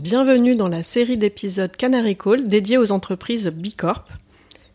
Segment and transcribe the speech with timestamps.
[0.00, 4.06] Bienvenue dans la série d'épisodes Canary Call dédiée aux entreprises Bicorp.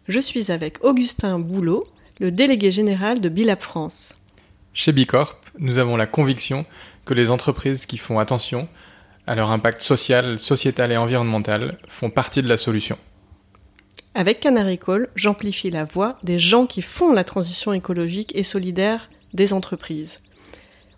[0.10, 1.86] Je suis avec Augustin Boulot,
[2.20, 4.16] le délégué général de Bilab France.
[4.74, 6.66] Chez Bicorp, nous avons la conviction
[7.06, 8.68] que les entreprises qui font attention
[9.26, 12.98] à leur impact social, sociétal et environnemental font partie de la solution.
[14.16, 19.08] Avec Canary Call, j'amplifie la voix des gens qui font la transition écologique et solidaire
[19.34, 20.20] des entreprises.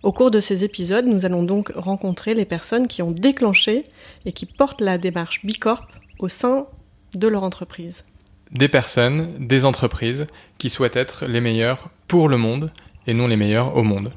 [0.06, 3.82] Au cours de ces épisodes, nous allons donc rencontrer les personnes qui ont déclenché
[4.26, 5.88] et qui portent la démarche Bicorp
[6.20, 6.68] au sein
[7.16, 8.06] de leur entreprise.
[8.52, 10.28] Des personnes, des entreprises
[10.60, 12.72] qui souhaitent être les meilleures pour le monde
[13.08, 14.14] et non les meilleures au monde.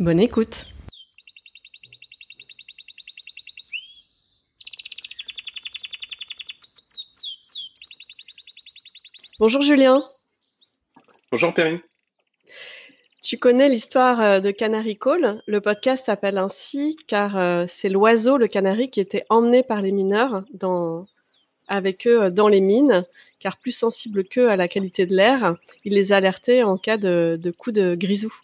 [0.00, 0.64] Bonne écoute
[9.38, 10.02] Bonjour Julien.
[11.30, 11.78] Bonjour Perrine.
[13.22, 15.40] Tu connais l'histoire euh, de Canary Call?
[15.46, 19.92] Le podcast s'appelle ainsi car euh, c'est l'oiseau, le canari, qui était emmené par les
[19.92, 20.42] mineurs
[21.68, 23.04] avec eux euh, dans les mines,
[23.38, 27.38] car plus sensible qu'eux à la qualité de l'air, il les alertait en cas de,
[27.40, 28.34] de coup de grisou.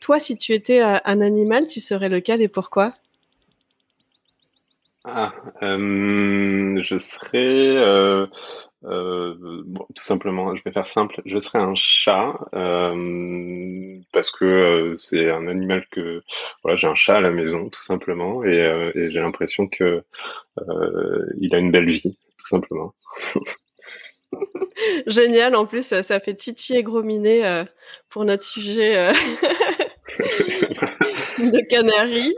[0.00, 2.94] Toi, si tu étais un animal, tu serais lequel et pourquoi?
[5.04, 7.76] Ah, je serais
[8.84, 9.34] euh,
[9.66, 14.94] bon, tout simplement, je vais faire simple, je serais un chat euh, parce que euh,
[14.98, 16.22] c'est un animal que
[16.62, 20.04] voilà, j'ai un chat à la maison tout simplement et, euh, et j'ai l'impression que
[21.40, 22.94] il a une belle vie tout simplement.
[25.06, 27.64] Génial, en plus ça fait titiller et grominer
[28.08, 29.12] pour notre sujet
[31.38, 32.34] de Canaries.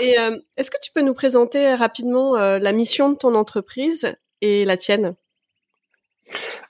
[0.00, 4.14] Et euh, est-ce que tu peux nous présenter rapidement euh, la mission de ton entreprise
[4.40, 5.16] et la tienne?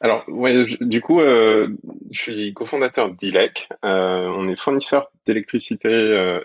[0.00, 1.68] Alors, ouais, du coup, euh,
[2.10, 3.68] je suis cofondateur d'ILEC.
[3.82, 5.88] On est fournisseur d'électricité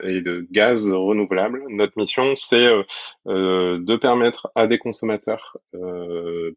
[0.04, 1.64] et de gaz renouvelable.
[1.70, 2.68] Notre mission, c'est
[3.26, 5.58] de permettre à des consommateurs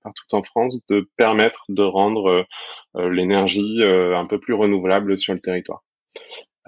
[0.03, 2.45] partout en France de permettre de rendre
[2.95, 5.83] l'énergie un peu plus renouvelable sur le territoire.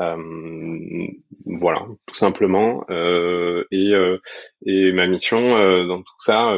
[0.00, 1.06] Euh,
[1.44, 2.84] voilà, tout simplement.
[2.90, 4.18] Euh, et, euh,
[4.64, 5.40] et ma mission
[5.86, 6.56] dans tout ça,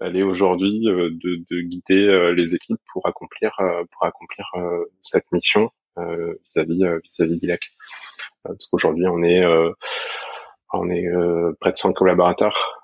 [0.00, 3.52] elle est aujourd'hui de, de, guider les équipes pour accomplir
[3.92, 4.46] pour accomplir
[5.02, 7.70] cette mission vis-à-vis vis-à-vis d'ILAC.
[8.44, 9.44] parce qu'aujourd'hui, on est
[10.72, 11.08] on est
[11.60, 12.82] près de 100 collaborateurs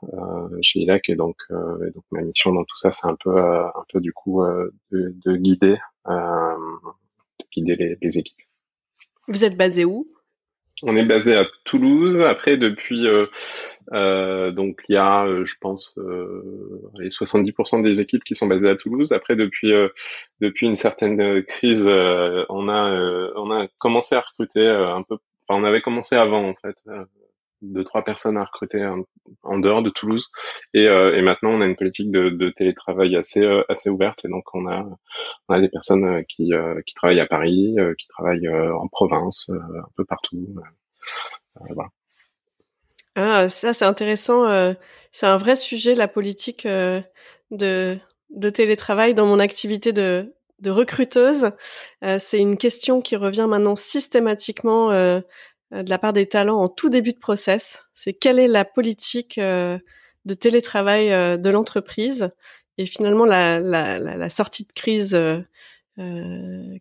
[0.62, 3.84] chez ILAC et donc, et donc ma mission dans tout ça, c'est un peu un
[3.92, 4.44] peu du coup
[4.92, 5.76] de, de, guider
[6.06, 8.50] de guider les, les équipes.
[9.30, 10.08] Vous êtes basé où?
[10.82, 12.20] On est basé à Toulouse.
[12.20, 13.26] Après, depuis euh,
[13.92, 15.94] euh, donc il y a, euh, je pense,
[16.98, 19.12] les 70% des équipes qui sont basées à Toulouse.
[19.12, 19.70] Après, depuis
[20.62, 25.16] une certaine crise, on a on a commencé à recruter un peu.
[25.47, 26.82] Enfin, on avait commencé avant en fait
[27.62, 28.84] deux trois personnes à recruter
[29.43, 30.28] en, dehors de Toulouse
[30.75, 34.28] et, euh, et, maintenant on a une politique de, télétravail assez euh, assez ouverte et
[34.28, 39.88] donc on a des personnes euh, qui travaillent à Paris, qui travaillent en province, un
[39.97, 40.54] peu partout.
[43.16, 44.75] Ah, ça c'est intéressant.
[45.12, 48.00] c'est un vrai sujet la politique de
[48.53, 50.32] télétravail dans mon activité de
[50.66, 51.50] recruteuse.
[52.19, 54.91] c'est une question qui revient maintenant systématiquement
[55.72, 57.84] de la part des talents en tout début de process.
[57.94, 59.78] C'est quelle est la politique euh,
[60.25, 62.31] de télétravail euh, de l'entreprise
[62.78, 65.19] et finalement la, sortie de crise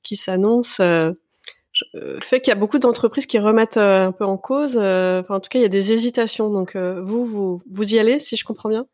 [0.02, 4.78] qui s'annonce fait qu'il y a beaucoup d'entreprises qui remettent un peu en cause.
[4.78, 6.50] Enfin, en tout cas, il y a des hésitations.
[6.50, 8.88] Donc, vous, vous, vous y allez, si je comprends bien?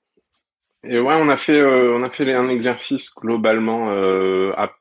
[0.83, 4.71] Et ouais, on a fait, on a fait un exercice globalement à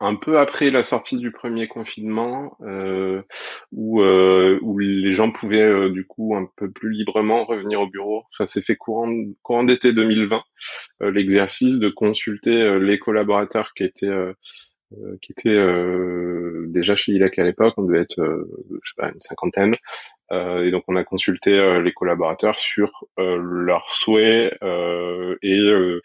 [0.00, 3.22] un peu après la sortie du premier confinement, euh,
[3.72, 7.88] où, euh, où les gens pouvaient euh, du coup un peu plus librement revenir au
[7.88, 8.24] bureau.
[8.32, 10.42] Ça s'est fait courant, courant d'été 2020,
[11.02, 14.34] euh, l'exercice de consulter les collaborateurs qui étaient
[14.96, 18.48] euh, qui était euh, déjà chez ILAC à l'époque, on devait être, euh,
[18.82, 19.74] je sais pas, une cinquantaine,
[20.30, 24.54] et donc on a consulté les collaborateurs sur leurs souhaits
[25.42, 26.00] et,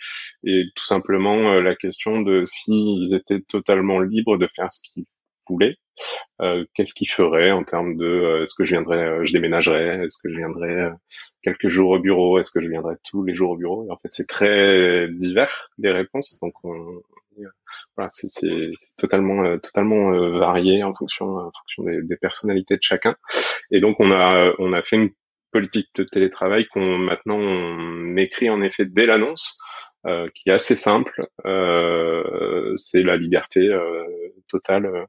[0.45, 5.03] et tout simplement la question de s'ils étaient totalement libres de faire ce qu'ils
[5.49, 5.75] voulaient,
[6.73, 10.37] qu'est-ce qu'ils feraient en termes de est-ce que je viendrais, je déménagerais, est-ce que je
[10.37, 10.89] viendrais
[11.41, 13.85] quelques jours au bureau, est-ce que je viendrais tous les jours au bureau.
[13.85, 17.01] Et en fait, c'est très divers les réponses, donc on,
[17.95, 22.83] voilà, c'est totalement euh, totalement euh, varié en fonction en fonction des, des, personnalités de
[22.83, 23.15] chacun.
[23.71, 25.11] Et donc on a on a fait une
[25.51, 29.57] politique de télétravail qu'on maintenant on écrit en effet dès l'annonce,
[30.05, 31.25] euh, qui est assez simple.
[31.45, 34.03] Euh, c'est la liberté euh,
[34.49, 35.07] totale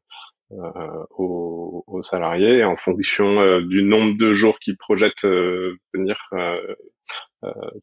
[0.50, 6.16] aux, aux, salariés en fonction du nombre de jours qu'ils projettent venir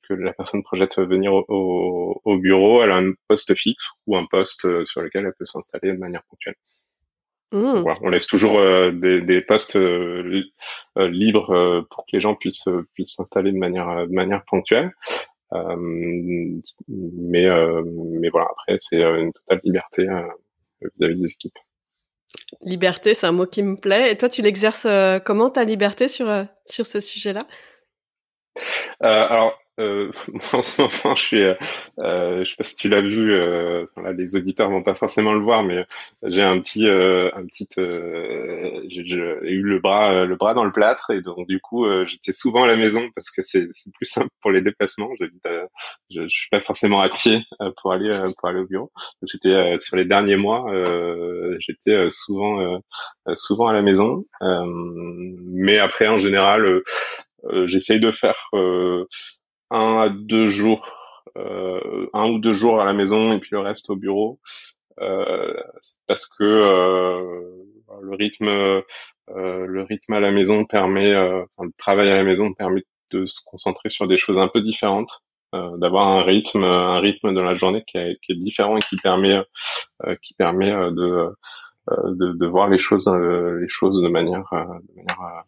[0.08, 4.26] que la personne projette venir au, au, bureau, elle a un poste fixe ou un
[4.26, 6.56] poste sur lequel elle peut s'installer de manière ponctuelle.
[7.54, 7.84] Mmh.
[8.02, 9.78] on laisse toujours des, des, postes
[10.96, 14.94] libres pour que les gens puissent puissent s'installer de manière de manière ponctuelle.
[15.54, 15.76] Euh,
[16.88, 17.46] mais
[18.18, 20.08] mais voilà, après c'est une totale liberté
[20.82, 21.60] vis-à-vis des équipes.
[22.62, 24.14] Liberté, c'est un mot qui me plaît.
[24.14, 24.88] Et toi, tu l'exerces
[25.26, 26.30] comment ta liberté sur
[26.66, 27.46] sur ce sujet-là?
[27.46, 27.81] euh,
[29.00, 30.12] alors, euh,
[30.54, 31.56] en ce moment, je suis, euh,
[32.00, 35.34] euh, je sais pas si tu l'as vu, euh, là, les auditeurs vont pas forcément
[35.34, 35.86] le voir, mais
[36.24, 40.72] j'ai un petit, euh, un petit, euh, j'ai eu le bras, le bras dans le
[40.72, 44.30] plâtre, et donc du coup, j'étais souvent à la maison parce que c'est plus simple
[44.42, 45.10] pour les déplacements.
[45.20, 45.28] je,
[46.10, 47.40] je suis pas forcément à pied
[47.82, 48.92] pour aller, pour aller au bureau.
[49.24, 50.66] J'étais sur les derniers mois,
[51.60, 52.80] j'étais souvent,
[53.36, 56.82] souvent à la maison, mais après, en général.
[57.66, 58.38] J'essaye de faire
[59.72, 60.86] un à deux jours,
[61.38, 64.40] euh, un ou deux jours à la maison et puis le reste au bureau,
[65.00, 65.54] euh,
[66.08, 67.42] parce que euh,
[68.02, 68.82] le rythme, euh,
[69.30, 73.26] le rythme à la maison permet, euh, enfin, le travail à la maison permet de
[73.26, 75.22] se concentrer sur des choses un peu différentes,
[75.54, 78.96] d'avoir un rythme, un rythme de la journée qui est, qui est différent et qui
[78.96, 79.38] permet,
[80.22, 81.28] qui permet de,
[81.90, 85.44] de, de voir les choses, les choses de manière, de manière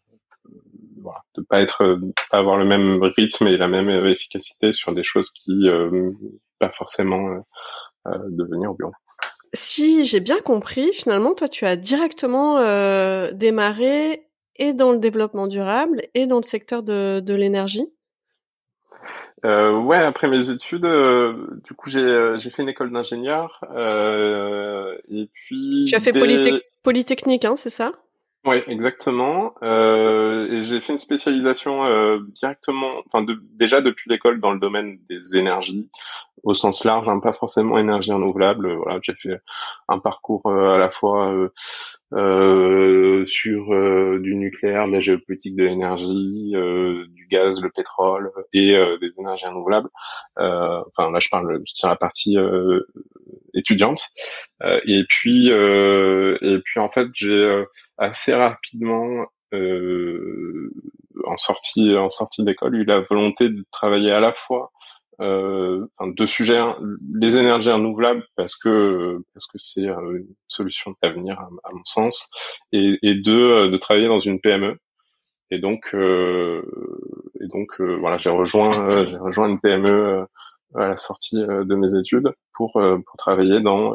[1.04, 2.00] voilà, de pas être,
[2.32, 6.12] pas avoir le même rythme et la même efficacité sur des choses qui euh,
[6.60, 7.40] pas forcément euh,
[8.08, 8.94] euh, devenir au bureau.
[9.54, 15.48] Si j'ai bien compris, finalement, toi, tu as directement euh, démarré et dans le développement
[15.48, 17.88] durable et dans le secteur de, de l'énergie?
[19.46, 23.60] Euh, ouais, après mes études, euh, du coup, j'ai j'ai fait une école d'ingénieur
[25.10, 25.86] et puis.
[25.90, 26.14] Tu as fait
[26.84, 27.92] Polytechnique, hein, c'est ça?
[28.46, 29.54] Oui, exactement.
[29.64, 35.38] Euh, j'ai fait une spécialisation euh, directement, enfin déjà depuis l'école dans le domaine des
[35.38, 35.90] énergies
[36.44, 38.74] au sens large, hein, pas forcément énergie renouvelable.
[38.76, 39.40] Voilà, j'ai fait
[39.88, 41.50] un parcours euh, à la fois euh,
[42.14, 43.70] euh, sur
[44.20, 46.54] du nucléaire, de la géopolitique de l'énergie,
[47.10, 49.90] du gaz, le pétrole et des énergies renouvelables.
[50.38, 52.38] enfin là, je parle sur la partie
[53.54, 54.08] étudiante.
[54.86, 57.64] et puis et puis en fait, j'ai
[57.98, 59.26] assez rapidement
[61.26, 64.72] en sortie en sortie d'école eu la volonté de travailler à la fois
[65.22, 66.76] euh, enfin, deux sujets hein.
[67.14, 71.86] les énergies renouvelables parce que parce que c'est euh, une solution d'avenir à, à, mon
[71.86, 72.32] sens
[72.72, 74.78] et, deux euh, de travailler dans une PME
[75.52, 76.64] et donc euh,
[77.42, 80.26] et donc euh, voilà j'ai rejoint j'ai rejoint une PME
[80.76, 83.94] à la sortie de mes études pour pour travailler dans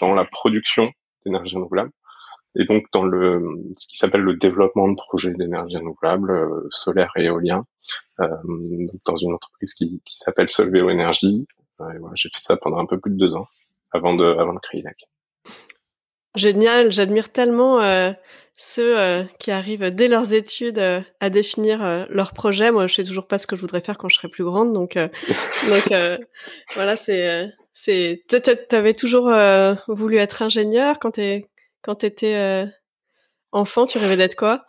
[0.00, 0.92] dans la production
[1.24, 1.90] d'énergie renouvelable
[2.56, 7.12] et donc dans le ce qui s'appelle le développement de projets d'énergie renouvelable, euh, solaire
[7.16, 7.66] et éolien,
[8.20, 8.28] euh,
[9.04, 11.46] dans une entreprise qui, qui s'appelle Solveo Energy.
[11.80, 13.46] Euh, voilà, j'ai fait ça pendant un peu plus de deux ans
[13.92, 14.96] avant de avant de créer LAC.
[16.36, 18.12] Génial, j'admire tellement euh,
[18.56, 22.70] ceux euh, qui arrivent dès leurs études euh, à définir leurs projets.
[22.70, 24.72] Moi, je sais toujours pas ce que je voudrais faire quand je serai plus grande,
[24.72, 24.94] donc
[25.68, 26.22] donc
[26.74, 28.22] voilà, c'est c'est.
[28.28, 29.32] Tu avais toujours
[29.88, 31.48] voulu être ingénieur quand t'es
[31.82, 32.66] quand tu étais
[33.52, 34.66] enfant, tu rêvais d'être quoi?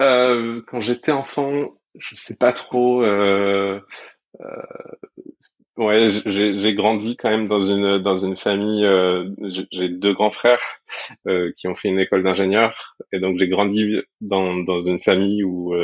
[0.00, 3.04] Quand j'étais enfant, je sais pas trop.
[4.38, 5.40] Euh,
[5.80, 8.86] ouais, j'ai grandi quand même dans une dans une famille.
[9.72, 10.60] j'ai deux grands frères
[11.56, 15.74] qui ont fait une école d'ingénieur, et donc j'ai grandi dans dans une famille où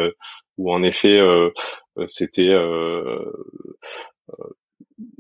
[0.58, 1.20] où en effet
[2.06, 2.54] c'était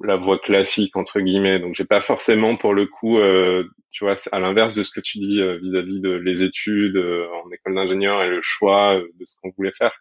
[0.02, 1.58] la voie classique entre guillemets.
[1.58, 5.00] Donc j'ai pas forcément pour le coup, euh, tu vois, à l'inverse de ce que
[5.00, 9.24] tu dis euh, vis-à-vis de les études euh, en école d'ingénieur et le choix de
[9.24, 9.92] ce qu'on voulait faire.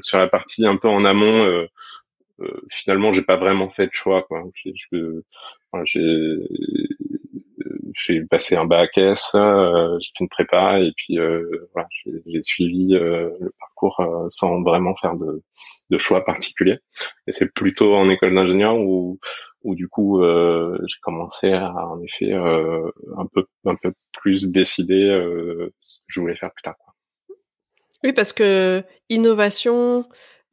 [0.00, 1.66] sur la partie un peu en amont,
[2.70, 4.22] finalement j'ai pas vraiment fait de choix.
[4.22, 4.42] Quoi.
[5.84, 6.38] J'ai
[7.94, 11.88] j'ai passé un bac S, euh, j'ai fait une prépa et puis euh, voilà,
[12.26, 15.42] j'ai suivi euh, le parcours euh, sans vraiment faire de,
[15.90, 16.78] de choix particuliers.
[17.26, 19.18] Et c'est plutôt en école d'ingénieur où,
[19.62, 25.06] où du coup euh, j'ai commencé à en effet un peu un peu plus décider
[25.80, 26.76] ce que je voulais faire plus tard.
[26.78, 26.94] Quoi.
[28.04, 30.08] Oui, parce que innovation,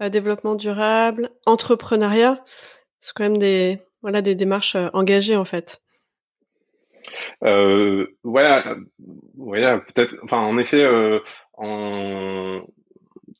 [0.07, 2.43] développement durable, entrepreneuriat,
[3.01, 5.81] c'est quand même des voilà des démarches engagées en fait.
[7.43, 8.07] Euh,
[9.79, 10.15] peut-être.
[10.31, 11.19] En effet, euh,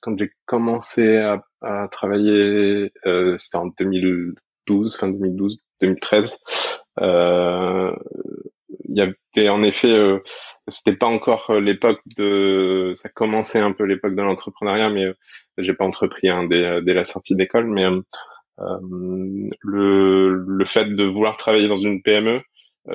[0.02, 6.40] quand j'ai commencé à, travailler, euh, c'était en 2012, fin 2012, 2013.
[7.02, 7.94] Euh,
[8.88, 10.20] il y avait en effet, euh,
[10.68, 15.08] c'était pas encore l'époque de, ça commençait un peu l'époque de l'entrepreneuriat, mais
[15.58, 17.86] j'ai pas entrepris hein, dès, dès, la sortie d'école, mais
[18.58, 22.42] le, le fait de vouloir travailler dans une PME,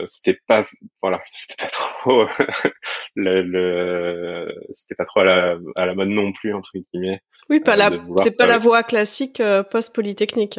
[0.06, 0.64] c'était pas
[1.02, 2.26] voilà c'était pas trop
[3.14, 7.60] le, le c'était pas trop à la, à la mode non plus entre guillemets oui
[7.60, 10.58] pas la c'est pas la voie classique post polytechnique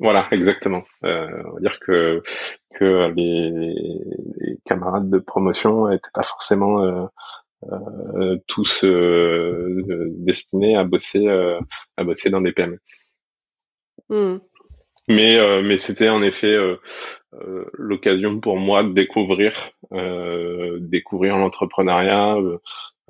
[0.00, 0.82] voilà, exactement.
[1.04, 2.22] Euh, on va dire que
[2.74, 7.04] que les, les camarades de promotion n'étaient pas forcément euh,
[7.70, 9.84] euh, tous euh,
[10.16, 11.60] destinés à bosser euh,
[11.98, 12.78] à bosser dans des PME.
[14.08, 14.38] Hmm.
[15.06, 16.56] Mais euh, mais c'était en effet
[17.74, 19.52] l'occasion pour moi de découvrir
[20.80, 22.36] découvrir l'entrepreneuriat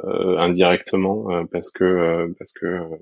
[0.03, 2.97] indirectement parce que parce que euh,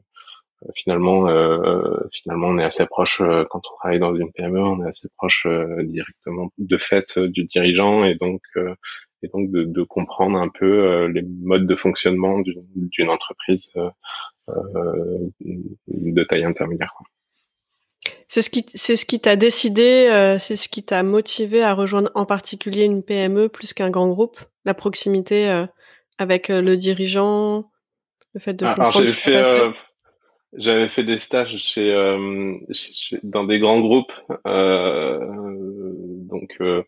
[0.74, 4.84] finalement, euh, finalement, on est assez proche euh, quand on travaille dans une PME, on
[4.84, 5.46] est assez proche
[5.84, 8.42] directement de fait du dirigeant et donc
[9.22, 13.72] et donc de, de, comprendre un peu les modes de fonctionnement d'une entreprise
[15.88, 16.94] de taille intermédiaire.
[18.28, 22.10] C'est ce qui c'est ce qui t'a décidé, c'est ce qui t'a motivé à rejoindre
[22.14, 25.66] en particulier une PME plus qu'un grand groupe, la proximité
[26.18, 27.70] avec le dirigeant,
[28.34, 29.42] le fait de ah, Alors j'ai fait
[30.56, 32.54] j'avais fait des stages chez, euh,
[33.22, 34.12] dans des grands groupes,
[34.46, 35.18] euh,
[36.28, 36.82] donc euh,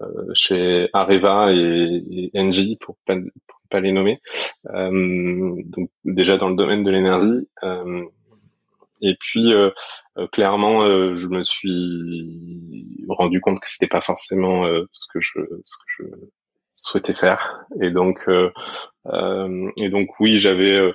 [0.00, 4.20] euh chez Areva et, et Engie pour pas, pour pas les nommer.
[4.66, 7.48] Euh, donc déjà dans le domaine de l'énergie.
[7.62, 8.04] Euh,
[9.02, 9.52] et puis
[10.32, 15.84] clairement, je me suis rendu compte que c'était pas forcément ce que je ce que
[15.98, 16.04] je
[16.76, 17.66] souhaitais faire.
[17.82, 20.94] Et donc et donc oui, j'avais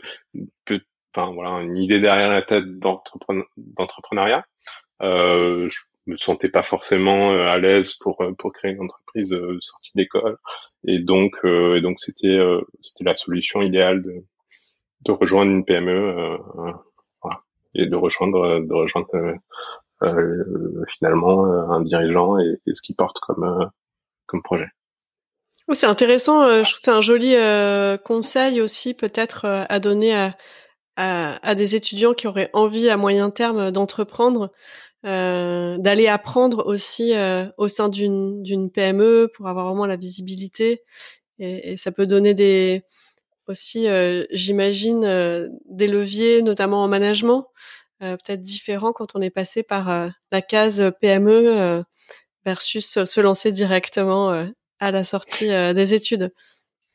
[1.15, 4.45] enfin voilà, une idée derrière la tête d'entrepreneuriat.
[5.01, 9.33] Euh, je me sentais pas forcément euh, à l'aise pour euh, pour créer une entreprise
[9.33, 10.37] euh, sortie d'école,
[10.85, 12.39] et donc euh, et donc c'était
[12.81, 14.23] c'était la solution idéale de
[15.05, 16.37] de rejoindre une PME,
[17.23, 17.41] voilà,
[17.73, 19.33] et de rejoindre de rejoindre
[20.87, 23.69] finalement un dirigeant et, ce qu'il porte comme
[24.27, 24.67] comme projet.
[25.73, 26.61] C'est intéressant.
[26.61, 27.35] je trouve c'est un joli
[28.03, 30.35] conseil aussi peut-être à donner à
[30.97, 34.51] à, des étudiants qui auraient envie à moyen terme d'entreprendre,
[35.05, 40.83] euh, d'aller apprendre aussi euh, au sein d'une PME pour avoir vraiment la visibilité
[41.39, 42.83] et, ça peut donner des
[43.47, 47.47] aussi euh, j'imagine des leviers notamment en management
[47.99, 51.83] peut-être différents quand on est passé par la case PME
[52.45, 54.47] versus se lancer directement
[54.79, 56.31] à la sortie des études.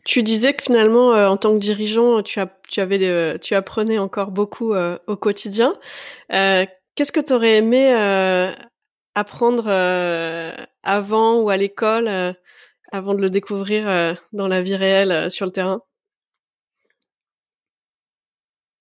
[0.06, 4.98] Tu disais que finalement, euh, en tant que dirigeant, tu, euh, apprenais encore beaucoup euh,
[5.08, 5.74] au quotidien.
[6.30, 7.92] Qu'est-ce que tu aurais aimé
[9.16, 9.68] apprendre
[10.84, 12.08] avant ou à l'école,
[12.92, 15.82] avant de le découvrir dans la vie réelle sur le terrain?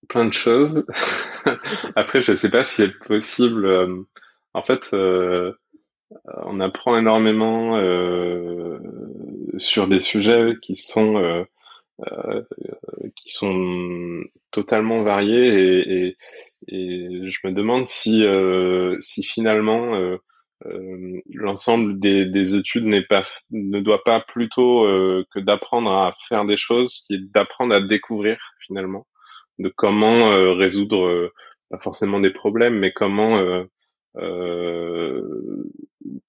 [0.07, 0.85] Plein de choses.
[1.95, 4.05] Après, je ne sais pas si c'est possible.
[4.53, 7.77] en fait, on apprend énormément
[9.57, 11.43] sur des sujets qui sont euh,
[12.07, 12.43] euh,
[13.15, 14.21] qui sont
[14.51, 16.17] totalement variés et,
[16.67, 19.93] je me demande si euh, si finalement
[21.33, 23.21] l'ensemble des, des études n'est pas
[23.51, 24.83] ne doit pas plutôt
[25.31, 29.05] que d'apprendre à faire des choses, qui d'apprendre à découvrir finalement
[29.59, 31.31] de comment résoudre
[31.69, 33.39] pas forcément des problèmes, mais comment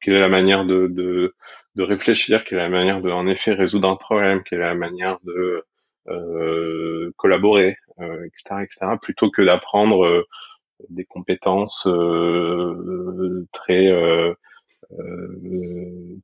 [0.01, 1.35] quelle est la manière de,
[1.77, 4.75] de, réfléchir, quelle est la manière de, en effet, résoudre un problème, quelle est la
[4.75, 5.65] manière de
[6.09, 10.27] euh, collaborer, euh, etc., etc., plutôt que d'apprendre euh,
[10.91, 14.35] des compétences euh, très euh,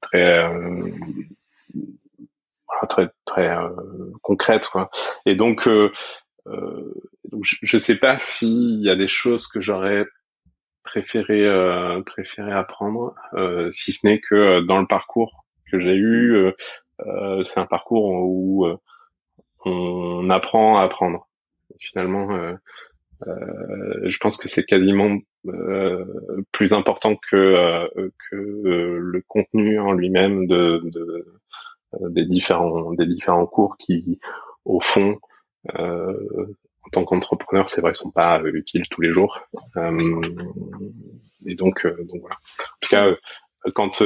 [0.00, 0.88] très
[2.88, 3.56] très très
[4.22, 4.90] concrètes, quoi.
[5.26, 5.68] Et donc,
[6.46, 10.04] je ne sais pas s'il y a des choses que j'aurais
[10.92, 15.41] préféré euh, préféré apprendre, euh, si ce n'est que euh, dans le parcours
[15.72, 16.52] que j'ai eu,
[17.44, 18.66] c'est un parcours où
[19.64, 21.28] on apprend à apprendre.
[21.80, 22.28] Finalement,
[23.20, 25.18] je pense que c'est quasiment
[26.52, 27.90] plus important que
[28.30, 31.26] que le contenu en lui-même de, de,
[32.10, 34.20] des différents des différents cours qui
[34.64, 35.18] au fond
[36.84, 39.40] en tant qu'entrepreneur, c'est vrai, sont pas euh, utiles tous les jours.
[39.76, 39.98] Euh,
[41.46, 42.36] et donc, euh, donc voilà.
[42.36, 43.08] En tout cas,
[43.74, 44.02] quand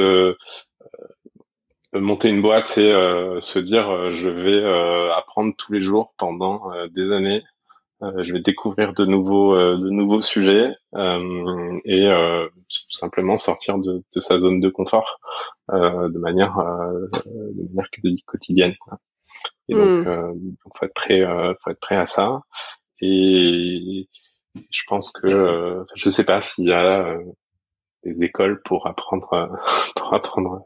[2.00, 7.42] monter une boîte, c'est se dire je vais apprendre tous les jours pendant des années
[8.02, 13.78] Euh, je vais découvrir de nouveaux, euh, de nouveaux sujets euh, et tout simplement sortir
[13.78, 15.18] de, de, sa zone de confort
[15.70, 16.56] de manière,
[17.24, 17.88] de manière
[18.26, 18.74] quotidienne.
[18.80, 18.98] Quoi.
[19.68, 21.22] Et donc, donc, faut être prêt,
[21.62, 22.40] faut être prêt à ça.
[23.00, 24.08] Et
[24.70, 27.18] je pense que, je sais pas s'il y a
[28.12, 29.50] des écoles pour apprendre,
[29.96, 30.62] pour apprendre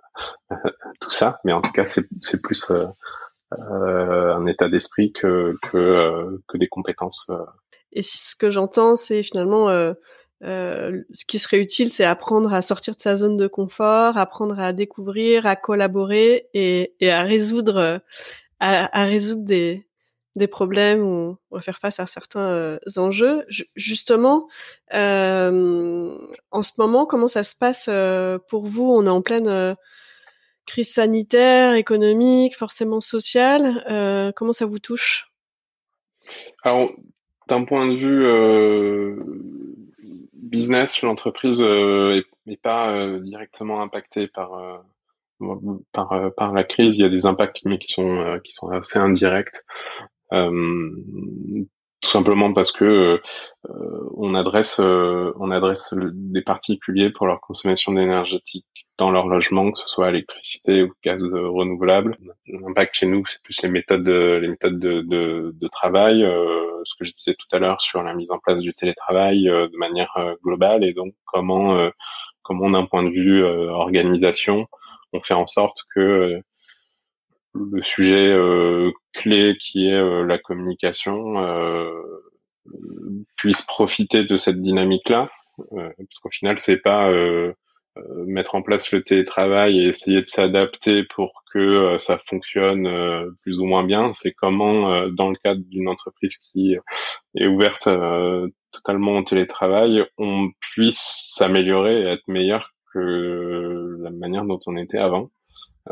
[1.00, 2.06] tout ça, mais en tout cas, c'est,
[2.42, 7.26] plus euh, un état d'esprit que, que, euh, que des compétences.
[7.30, 7.44] Euh.
[7.92, 12.94] Et ce que j'entends, c'est finalement euh, ce qui serait utile, c'est apprendre à sortir
[12.94, 18.00] de sa zone de confort, apprendre à découvrir, à collaborer et, et à résoudre,
[18.60, 19.86] à, à, résoudre des,
[20.36, 23.44] des problèmes ou, faire face à certains enjeux.
[23.74, 24.48] justement,
[24.94, 26.18] euh,
[26.50, 27.90] en ce moment, comment ça se passe
[28.48, 28.90] pour vous?
[28.90, 29.76] On est en pleine
[30.70, 33.84] crise sanitaire, économique, forcément sociale.
[33.90, 35.32] Euh, comment ça vous touche?
[36.62, 36.90] Alors,
[37.48, 39.16] d'un point de vue euh,
[40.34, 42.22] business, l'entreprise n'est euh,
[42.62, 44.84] pas directement impactée par
[45.92, 46.96] par, par la crise.
[46.98, 49.64] Il y a des impacts, mais qui sont qui sont assez indirects
[52.00, 57.96] tout simplement parce que euh, on adresse euh, on adresse des particuliers pour leur consommation
[57.96, 62.18] énergétique dans leur logement, que ce soit électricité ou gaz renouvelable.
[62.46, 66.82] L'impact chez nous, c'est plus les méthodes de, les méthodes de, de, de travail, euh,
[66.84, 69.76] ce que je disais tout à l'heure sur la mise en place du télétravail de
[69.76, 71.90] manière globale et donc comment
[72.42, 74.66] comment d'un point de vue organisation,
[75.12, 76.42] on fait en sorte que
[77.54, 81.90] le sujet euh, clé qui est euh, la communication euh,
[83.36, 85.28] puisse profiter de cette dynamique-là,
[85.70, 87.10] parce qu'au final, c'est pas
[88.26, 93.64] mettre en place le télétravail et essayer de s'adapter pour que ça fonctionne plus ou
[93.64, 94.12] moins bien.
[94.14, 96.76] C'est comment, dans le cadre d'une entreprise qui
[97.34, 97.88] est ouverte
[98.72, 104.98] totalement au télétravail, on puisse s'améliorer et être meilleur que la manière dont on était
[104.98, 105.30] avant.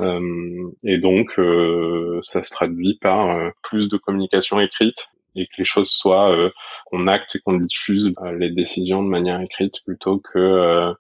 [0.01, 5.53] Euh, et donc, euh, ça se traduit par euh, plus de communication écrite et que
[5.59, 6.51] les choses soient
[6.87, 10.93] qu'on acte et qu'on diffuse les décisions de manière écrite plutôt que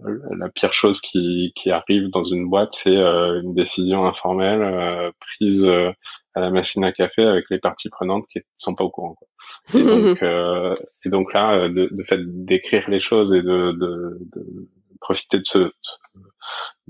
[0.00, 6.40] la pire chose qui, qui arrive dans une boîte, c'est une décision informelle prise à
[6.40, 9.16] la machine à café avec les parties prenantes qui sont pas au courant.
[9.16, 9.28] Quoi.
[9.78, 10.22] Et, donc,
[11.04, 14.68] et donc là, de, de fait d'écrire les choses et de, de, de
[15.04, 15.72] profiter de ce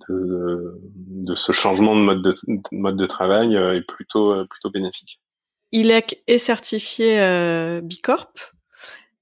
[0.09, 2.35] de, ce changement de mode de,
[2.73, 5.21] mode de travail euh, est plutôt euh, plutôt bénéfique.
[5.73, 8.33] ILEC est certifié euh, Bicorp.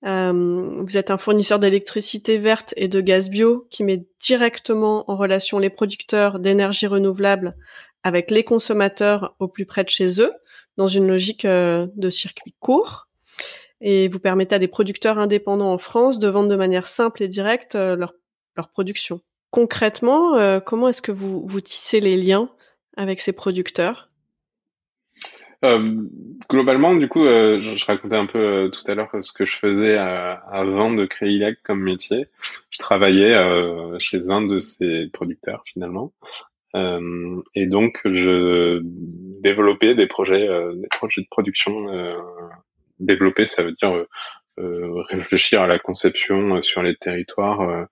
[0.04, 5.16] Euh, vous êtes un fournisseur d'électricité verte et de gaz bio qui met directement en
[5.16, 7.54] relation les producteurs d'énergie renouvelable
[8.02, 10.32] avec les consommateurs au plus près de chez eux,
[10.76, 13.06] dans une logique de circuit court.
[13.80, 17.28] Et vous permettez à des producteurs indépendants en France de vendre de manière simple et
[17.28, 18.12] directe leur,
[18.56, 19.20] leur production.
[19.50, 22.48] Concrètement, euh, comment est-ce que vous, vous tissez les liens
[22.96, 24.08] avec ces producteurs?
[25.64, 25.94] Euh,
[26.48, 29.96] globalement, du coup, euh, je, racontais un peu tout à l'heure ce que je faisais
[29.96, 32.26] avant de créer ILEC comme métier.
[32.70, 33.34] Je travaillais
[33.98, 36.12] chez un de ces producteurs finalement,
[36.74, 41.86] et donc je développais des projets, des projets de production.
[42.98, 44.06] développer, ça veut dire
[44.58, 47.86] réfléchir à la conception euh, sur les territoires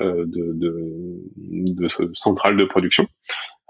[0.00, 3.06] euh, de, centrales de production.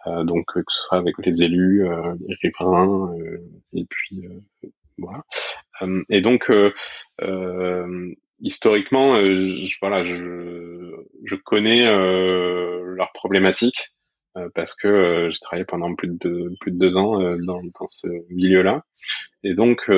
[0.07, 1.87] donc que ce soit avec les élus,
[2.26, 3.14] les riverains,
[3.72, 4.24] et puis
[4.98, 5.22] voilà.
[6.09, 6.52] et donc
[8.40, 13.92] historiquement, je, voilà, je, connais leurs problématiques
[14.55, 18.85] parce que j'ai travaillé pendant plus de plus de deux ans dans, dans ce milieu-là,
[19.44, 19.88] et donc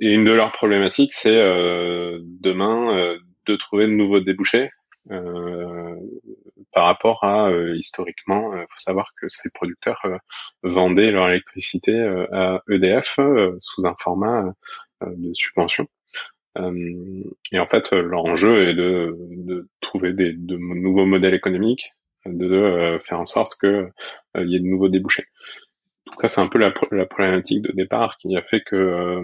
[0.00, 4.70] et une de leurs problématiques, c'est euh, demain euh, de trouver de nouveaux débouchés.
[5.10, 5.94] Euh,
[6.72, 10.02] par rapport à historiquement, il faut savoir que ces producteurs
[10.62, 11.98] vendaient leur électricité
[12.32, 13.18] à EDF
[13.60, 14.52] sous un format
[15.06, 15.86] de subvention.
[16.58, 21.94] et en fait, leur enjeu est de, de trouver des, de nouveaux modèles économiques,
[22.26, 23.90] de faire en sorte qu'il
[24.34, 25.24] y ait de nouveaux débouchés.
[26.18, 29.20] Ça, c'est un peu la, la, problématique de départ qui a fait que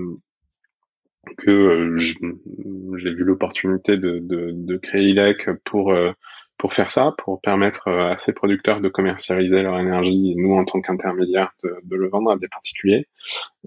[1.38, 6.10] que euh, j'ai vu l'opportunité de, de, de, créer ILEC pour euh,
[6.58, 10.54] pour faire ça, pour permettre euh, à ces producteurs de commercialiser leur énergie et nous
[10.54, 13.08] en tant qu'intermédiaire de, de, le vendre à des particuliers,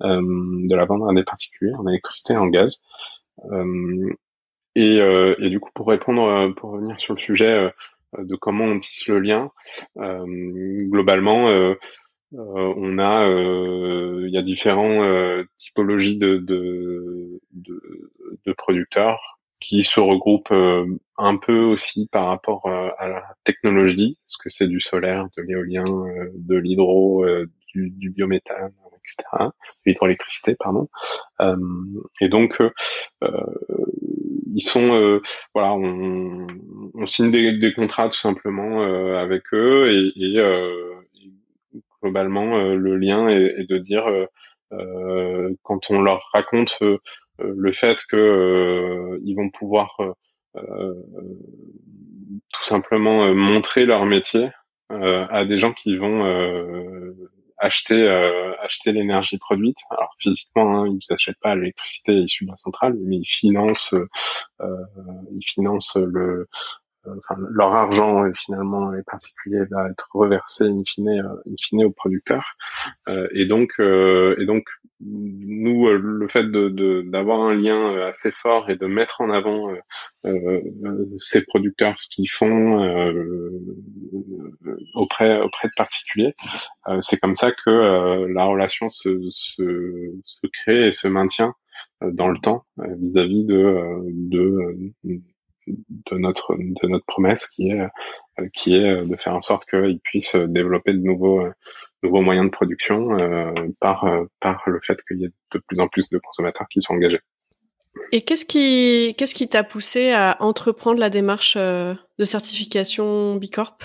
[0.02, 2.84] euh, de la vendre à des particuliers en électricité, en gaz.
[3.52, 4.14] Euh,
[4.76, 7.72] et, et, du coup, pour répondre, pour revenir sur le sujet
[8.18, 9.50] de comment on tisse le lien,
[9.98, 11.50] globalement,
[12.32, 20.54] on a, il y a différentes typologies de, de, de, producteurs qui se regroupent
[21.18, 25.84] un peu aussi par rapport à la technologie, parce que c'est du solaire, de l'éolien,
[26.34, 27.26] de l'hydro,
[27.74, 28.74] du, du biométhane,
[29.06, 29.50] etc.
[29.86, 30.90] L'hydroélectricité, pardon.
[31.42, 31.56] Euh,
[32.22, 32.70] et donc, euh,
[34.54, 35.22] ils sont, euh,
[35.54, 36.48] voilà, on,
[36.94, 38.82] on signe des, des, contrats tout simplement
[39.18, 40.42] avec eux et, et
[42.06, 44.06] globalement, le lien est, de dire
[45.64, 46.80] quand on leur raconte
[47.40, 49.98] le fait que ils vont pouvoir
[50.54, 54.50] tout simplement montrer leur métier
[54.90, 56.24] à des gens qui vont
[57.58, 58.54] acheter euh,
[58.86, 59.78] l'énergie produite.
[59.90, 64.68] Alors physiquement, hein, ils n'achètent pas l'électricité issue de la centrale, mais euh,
[65.32, 66.48] ils financent le
[67.08, 72.56] enfin, leur argent finalement les particuliers va être reversé in fine, in fine aux producteurs
[73.32, 74.66] et donc et donc
[75.02, 79.30] nous, euh, le fait de d'avoir un lien euh, assez fort et de mettre en
[79.30, 79.70] avant
[80.26, 80.62] euh,
[81.18, 82.76] ces producteurs, ce qu'ils font
[84.94, 86.34] auprès auprès de particuliers,
[87.02, 91.54] c'est comme ça que la relation se, se, se crée et se maintient
[92.02, 93.78] dans le temps vis-à-vis de,
[94.14, 95.22] de
[95.68, 97.88] de notre de notre promesse qui est
[98.54, 101.48] qui est de faire en sorte qu'ils puissent développer de nouveaux
[102.06, 105.80] nouveaux moyens de production euh, par, euh, par le fait qu'il y ait de plus
[105.80, 107.20] en plus de consommateurs qui sont engagés.
[108.12, 113.78] Et qu'est-ce qui qu'est-ce qui t'a poussé à entreprendre la démarche euh, de certification Bicorp?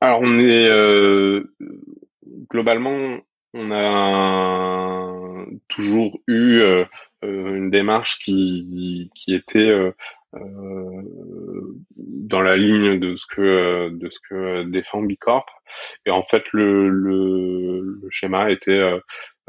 [0.00, 0.68] Alors on est
[2.50, 3.18] globalement
[3.54, 6.60] on a toujours eu
[7.26, 9.92] une démarche qui qui était
[12.26, 15.46] dans la ligne de ce que de ce que défend Bicorp.
[16.04, 19.00] Et en fait le le, le schéma était euh,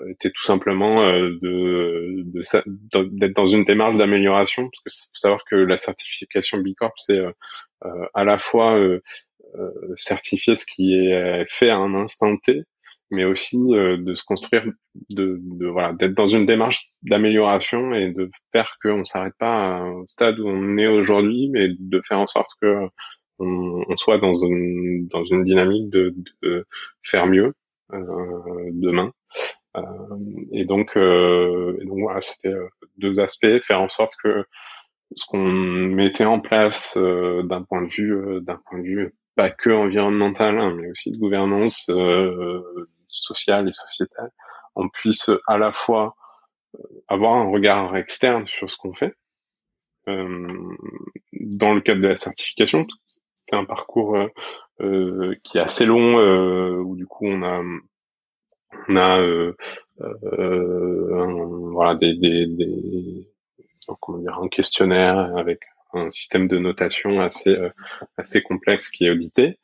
[0.10, 2.24] était tout simplement euh, de
[2.94, 7.32] d'être dans une démarche d'amélioration parce que faut savoir que la certification Bicorp c'est euh,
[8.14, 8.80] à la fois
[9.96, 12.64] certifier ce qui est fait à un instant T
[13.12, 14.66] mais aussi euh, de se construire,
[15.10, 20.06] de, de voilà, d'être dans une démarche d'amélioration et de faire qu'on s'arrête pas au
[20.08, 22.88] stade où on est aujourd'hui, mais de faire en sorte que
[23.40, 26.66] on, soit dans une dans une dynamique de, de
[27.04, 27.54] faire mieux
[27.94, 29.12] euh, demain.
[29.78, 29.82] Euh,
[30.52, 32.68] et donc, euh, et donc voilà, c'était euh,
[32.98, 34.44] deux aspects faire en sorte que
[35.16, 39.70] ce qu'on mettait en place d'un point de vue d'un point de vue pas que
[39.70, 42.62] environnemental, hein, mais aussi de gouvernance, euh,
[43.10, 44.32] sociale et sociétale,
[44.76, 46.16] on puisse à la fois
[46.76, 49.14] euh, avoir un regard externe sur ce qu'on fait.
[50.08, 50.76] Euh,
[51.34, 52.88] dans le cadre de la certification,
[53.48, 54.28] c'est un parcours euh,
[54.82, 57.62] euh, qui est assez long, euh, où du coup on a
[58.90, 59.56] on a euh,
[60.02, 63.28] un, voilà des, des, des
[64.02, 65.62] comment dire un questionnaire avec
[65.94, 67.58] un système de notation assez
[68.18, 69.58] assez complexe qui est audité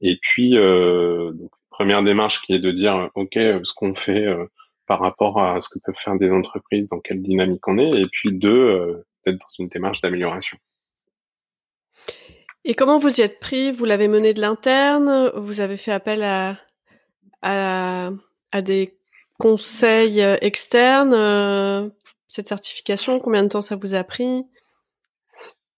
[0.00, 1.50] et puis donc
[1.80, 4.44] première démarche qui est de dire, OK, euh, ce qu'on fait euh,
[4.86, 8.06] par rapport à ce que peuvent faire des entreprises, dans quelle dynamique on est, et
[8.12, 10.58] puis deux, euh, d'être dans une démarche d'amélioration.
[12.66, 13.72] Et comment vous y êtes pris?
[13.72, 15.32] Vous l'avez mené de l'interne?
[15.36, 16.22] Vous avez fait appel
[17.40, 18.12] à
[18.60, 18.98] des
[19.38, 21.90] conseils externes?
[22.28, 24.44] Cette certification, combien de temps ça vous a pris?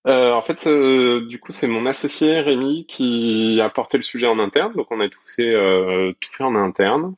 [0.08, 4.26] Euh, en fait, euh, du coup, c'est mon associé Rémi qui a porté le sujet
[4.26, 4.72] en interne.
[4.74, 7.14] Donc, on a tout fait, euh, tout fait en interne.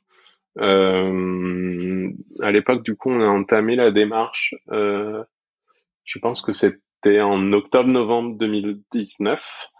[0.59, 2.11] Euh,
[2.43, 4.55] à l'époque, du coup, on a entamé la démarche.
[4.71, 9.71] je pense que c'était en octobre-novembre 2019,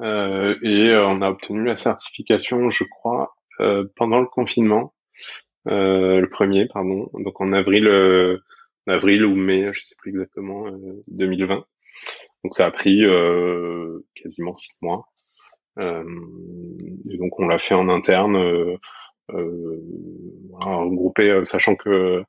[0.00, 3.34] et on a obtenu la certification, je crois,
[3.96, 4.94] pendant le confinement,
[5.66, 7.10] le premier, pardon.
[7.12, 7.88] Donc, en avril,
[8.86, 10.66] avril ou mai, je sais plus exactement,
[11.08, 11.64] 2020.
[12.44, 15.06] Donc ça a pris euh, quasiment six mois.
[15.78, 16.04] Euh,
[17.10, 18.76] et donc on l'a fait en interne, euh,
[19.32, 19.80] euh
[20.52, 22.22] regroupé, sachant que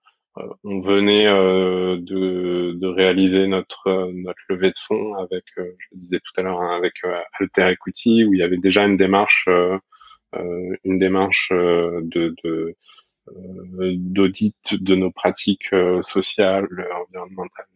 [0.65, 6.33] on venait de, de, réaliser notre notre levée de fonds avec, je le disais tout
[6.37, 6.93] à l'heure, hein, avec
[7.39, 9.47] Alter Equity, où il y avait déjà une démarche,
[10.83, 12.75] une démarche de, de
[13.27, 16.67] d'audit de nos pratiques sociales,
[17.07, 17.67] environnementales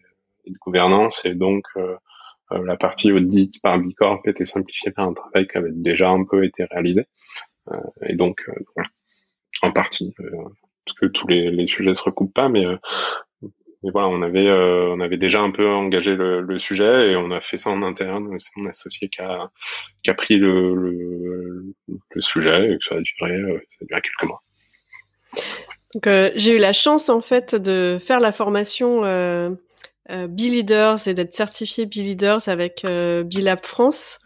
[0.46, 1.96] et de gouvernance, et donc euh,
[2.52, 6.44] la partie audit par Bicorp était simplifiée par un travail qui avait déjà un peu
[6.44, 7.06] été réalisé.
[7.72, 8.84] Euh, et donc, euh,
[9.62, 12.66] en partie, parce que tous les, les, sujets se recoupent pas, mais
[13.84, 17.32] mais voilà, on avait, euh, on avait déjà un peu engagé le, sujet et on
[17.32, 18.38] a fait ça en interne.
[18.38, 19.50] C'est mon associé qui a,
[20.04, 23.86] qui a pris le, le, le sujet et que ça a duré, euh, ça a
[23.86, 24.44] duré quelques mois.
[25.94, 29.04] Donc, euh, j'ai eu la chance en fait de faire la formation
[30.10, 34.20] euh, euh B-Leaders et d'être certifié B-Leaders avec euh, B-Lab France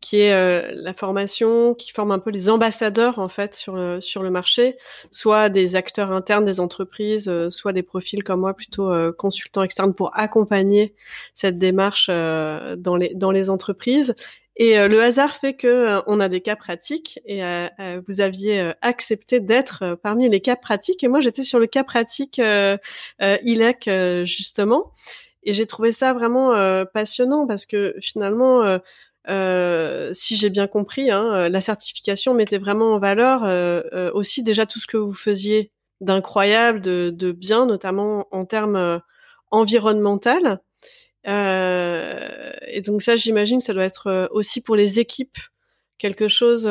[0.00, 4.00] qui est euh, la formation qui forme un peu les ambassadeurs en fait sur le,
[4.00, 4.76] sur le marché,
[5.10, 9.62] soit des acteurs internes des entreprises, euh, soit des profils comme moi plutôt euh, consultants
[9.62, 10.94] externes pour accompagner
[11.34, 14.14] cette démarche dans les dans les entreprises.
[14.56, 17.40] Et le hasard fait que on a des cas pratiques et
[18.06, 22.38] vous aviez accepté d'être parmi les cas pratiques et moi j'étais sur le cas pratique
[23.20, 23.90] ILEC
[24.24, 24.92] justement
[25.42, 26.54] et j'ai trouvé ça vraiment
[26.92, 28.80] passionnant parce que finalement
[29.28, 34.42] euh, si j'ai bien compris, hein, euh, la certification mettait vraiment en valeur euh, aussi
[34.42, 39.00] déjà tout ce que vous faisiez d'incroyable, de, bien, notamment en termes
[39.50, 40.60] environnemental.
[41.26, 45.38] et donc ça, j'imagine, ça doit être aussi pour les équipes
[45.98, 46.64] quelque chose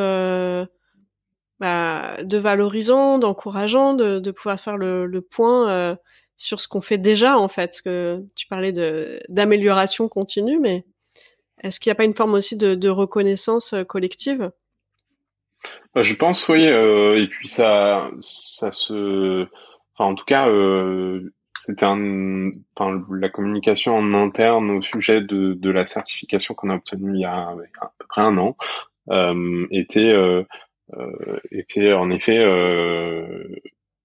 [1.60, 5.98] bah, de valorisant, d'encourageant, de, pouvoir faire le point
[6.40, 7.84] sur ce qu'on fait déjà en fait.
[8.36, 8.74] Tu parlais
[9.30, 10.86] d'amélioration continue, mais
[11.62, 14.52] est-ce qu'il n'y a pas une forme aussi de, de reconnaissance euh, collective?
[15.94, 16.66] Bah, Je pense oui.
[16.66, 19.46] Euh, et puis ça, ça se,
[19.94, 25.54] enfin en tout cas, euh, c'était un, enfin la communication en interne au sujet de,
[25.54, 27.50] de la certification qu'on a obtenue il y a
[27.82, 28.56] à peu près un an
[29.10, 30.44] euh, était euh
[31.52, 32.40] était en effet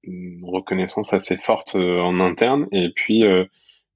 [0.06, 3.24] une reconnaissance assez forte en interne et puis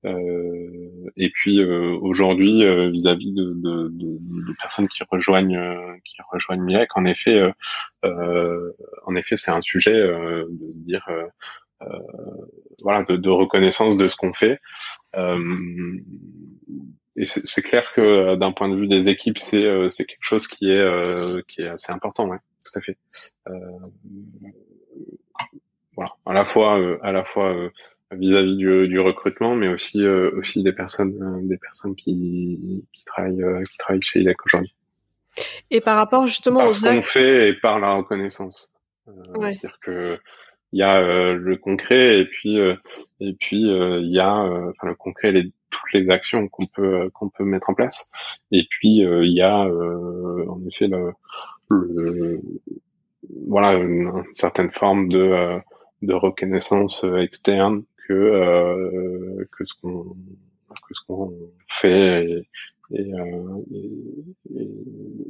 [0.05, 5.59] euh, et puis euh, aujourd'hui, euh, vis-à-vis de, de, de, de, personnes qui rejoignent
[6.05, 7.53] qui rejoignent Mirek, en effet,
[8.05, 11.07] en effet, c'est un sujet de se dire
[12.83, 14.61] voilà de, de, reconnaissance de ce qu'on fait.
[17.17, 20.71] et c'est clair que d'un point de vue des équipes, c'est c'est quelque chose qui
[20.71, 22.97] est qui est assez important, ouais, tout à fait.
[25.99, 27.71] Voilà, à la fois à la fois
[28.13, 33.05] vis-à-vis du, du, recrutement, mais aussi euh, aussi des personnes euh, des personnes qui, qui
[33.05, 34.75] travaillent euh, qui travaillent chez ILEC aujourd'hui.
[35.71, 38.75] Et par rapport justement par ce qu'on fait et par la reconnaissance.
[39.07, 40.19] C'est-à-dire que
[40.73, 41.01] il y a
[41.33, 46.11] le concret et puis et puis il y a enfin le concret les toutes les
[46.11, 48.11] actions qu'on peut qu'on peut mettre en place
[48.53, 51.13] et puis il y a en effet le,
[51.71, 52.43] le
[53.47, 55.59] voilà une, une, certaine forme de
[56.03, 60.17] de reconnaissance externe que euh, que ce qu'on
[60.89, 61.33] que ce qu'on
[61.69, 62.49] fait est,
[62.95, 63.63] est, euh,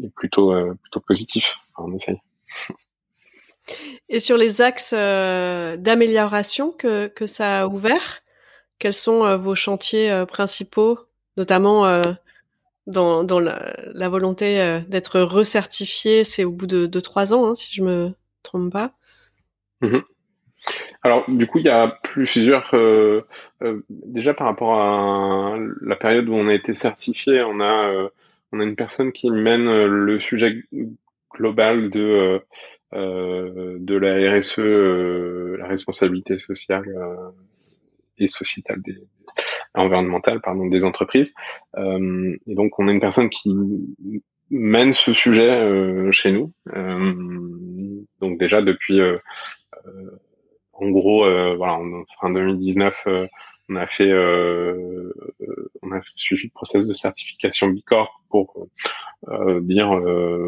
[0.04, 1.58] est, plutôt euh, plutôt positif.
[1.74, 2.20] Enfin, on essaye.
[4.08, 8.22] Et sur les axes d'amélioration que, que ça a ouvert,
[8.78, 10.98] quels sont vos chantiers principaux,
[11.36, 12.00] notamment
[12.86, 17.54] dans, dans la, la volonté d'être recertifié C'est au bout de, de trois ans, hein,
[17.54, 18.94] si je me trompe pas.
[19.82, 19.98] Mmh
[21.02, 22.70] alors, du coup, il y a plusieurs.
[22.74, 23.22] Euh,
[23.62, 28.08] euh, déjà, par rapport à la période où on a été certifié, on a euh,
[28.52, 30.64] on a une personne qui mène le sujet
[31.34, 32.40] global de
[32.92, 34.58] de la RSE,
[35.58, 36.86] la responsabilité sociale
[38.16, 38.96] et sociétale des
[39.74, 41.34] environnementale pardon des entreprises.
[41.76, 43.54] et donc, on a une personne qui
[44.50, 46.52] mène ce sujet chez nous.
[48.20, 49.00] donc déjà depuis
[50.80, 53.26] en gros, euh, voilà, en fin 2019, euh,
[53.68, 55.12] on a fait, euh,
[55.82, 58.68] on a suivi le process de certification Bicorp pour
[59.60, 59.88] dire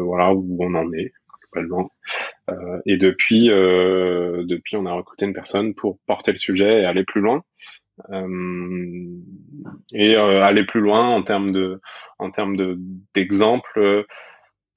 [0.03, 1.11] voilà où on en est
[1.53, 1.91] globalement.
[2.87, 7.21] et depuis, depuis, on a recruté une personne pour porter le sujet et aller plus
[7.21, 7.43] loin.
[9.93, 11.79] et aller plus loin en termes de
[12.17, 12.79] en termes de
[13.13, 14.05] d'exemples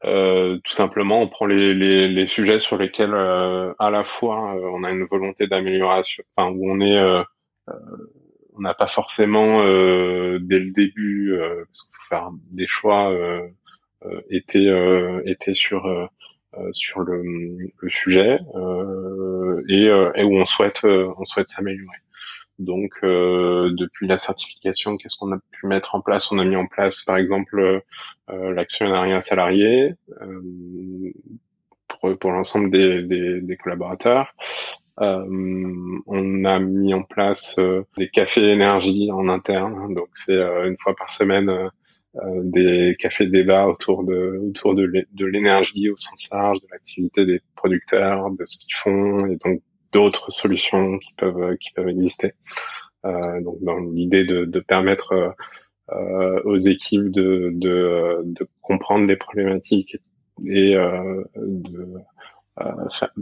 [0.05, 4.69] euh, tout simplement, on prend les, les, sujets sur lesquels euh, à la fois euh,
[4.73, 7.25] on a une volonté d'amélioration, enfin où on est,
[8.57, 11.37] on n'a pas forcément dès le début,
[11.67, 13.13] parce qu'il faut faire des choix,
[14.31, 14.69] était
[15.25, 16.11] était sur
[16.73, 17.23] sur le,
[17.79, 18.39] le sujet
[19.69, 22.04] et, et où on souhaite on souhaite s'améliorer.
[22.59, 26.31] Donc, euh, depuis la certification, qu'est-ce qu'on a pu mettre en place?
[26.31, 27.83] On a mis en place, par exemple,
[28.31, 31.13] euh, l'actionnariat salarié euh,
[31.89, 34.35] pour, pour l'ensemble des, des, des, collaborateurs.
[35.01, 35.25] Euh,
[36.07, 40.77] on a mis en place euh, des cafés énergie en interne, donc c'est euh, une
[40.79, 41.71] fois par semaine
[42.45, 48.31] des cafés débats autour de autour de l'énergie au sens large, de l'activité des producteurs,
[48.31, 49.61] de ce qu'ils font, et donc
[49.95, 52.33] d'autres solutions qui peuvent qui peuvent exister.
[53.05, 55.35] donc dans l'idée de, de, permettre
[56.45, 59.97] aux équipes de, de, de, comprendre les problématiques
[60.45, 60.75] et
[61.37, 61.95] de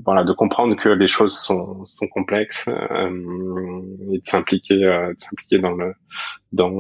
[0.05, 5.73] voilà de comprendre que les choses sont, sont complexes et de s'impliquer de s'impliquer dans
[5.73, 5.95] le
[6.53, 6.73] dans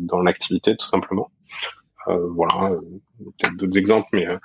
[0.00, 2.80] dans l'activité tout simplement euh, voilà, euh,
[3.38, 4.38] peut-être d'autres exemples, mais, euh,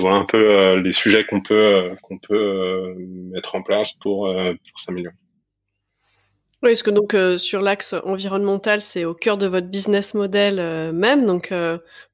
[0.00, 2.94] voilà un peu les sujets qu'on peut qu'on peut
[3.32, 5.14] mettre en place pour pour s'améliorer.
[6.62, 11.24] Oui, parce que donc sur l'axe environnemental, c'est au cœur de votre business model même.
[11.24, 11.52] Donc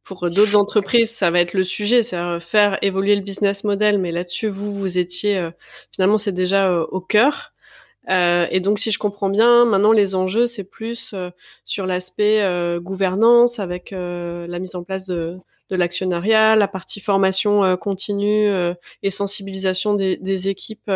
[0.04, 3.98] pour d'autres entreprises, ça va être le sujet, c'est faire évoluer le business model.
[3.98, 5.50] Mais là-dessus, vous vous étiez
[5.94, 7.52] finalement, c'est déjà au cœur.
[8.10, 11.30] Euh, et donc, si je comprends bien, maintenant les enjeux, c'est plus euh,
[11.64, 15.38] sur l'aspect euh, gouvernance avec la mise en place de,
[15.70, 18.48] l'actionnariat, la partie formation continue
[19.02, 20.90] et sensibilisation des, des équipes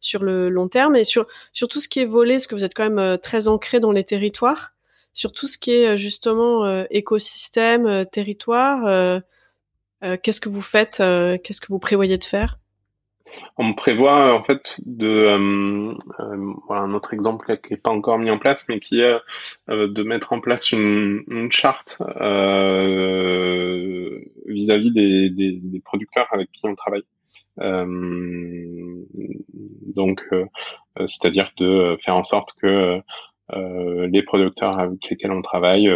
[0.00, 2.64] sur le long terme, et sur, sur tout ce qui est volé, parce que vous
[2.64, 4.72] êtes quand même très ancré dans les territoires,
[5.14, 9.20] sur tout ce qui est justement écosystème, territoire.
[10.22, 12.58] Qu'est-ce que vous faites Qu'est-ce que vous prévoyez de faire?
[13.56, 18.18] On prévoit en fait de euh, euh, voilà un autre exemple qui n'est pas encore
[18.18, 19.18] mis en place, mais qui est
[19.70, 22.02] euh, de mettre en place une, charte
[24.46, 27.04] vis-à-vis des, producteurs avec qui on travaille.
[29.96, 30.24] donc,
[31.06, 33.00] c'est-à-dire de faire en sorte que
[33.52, 35.90] les producteurs avec lesquels on travaille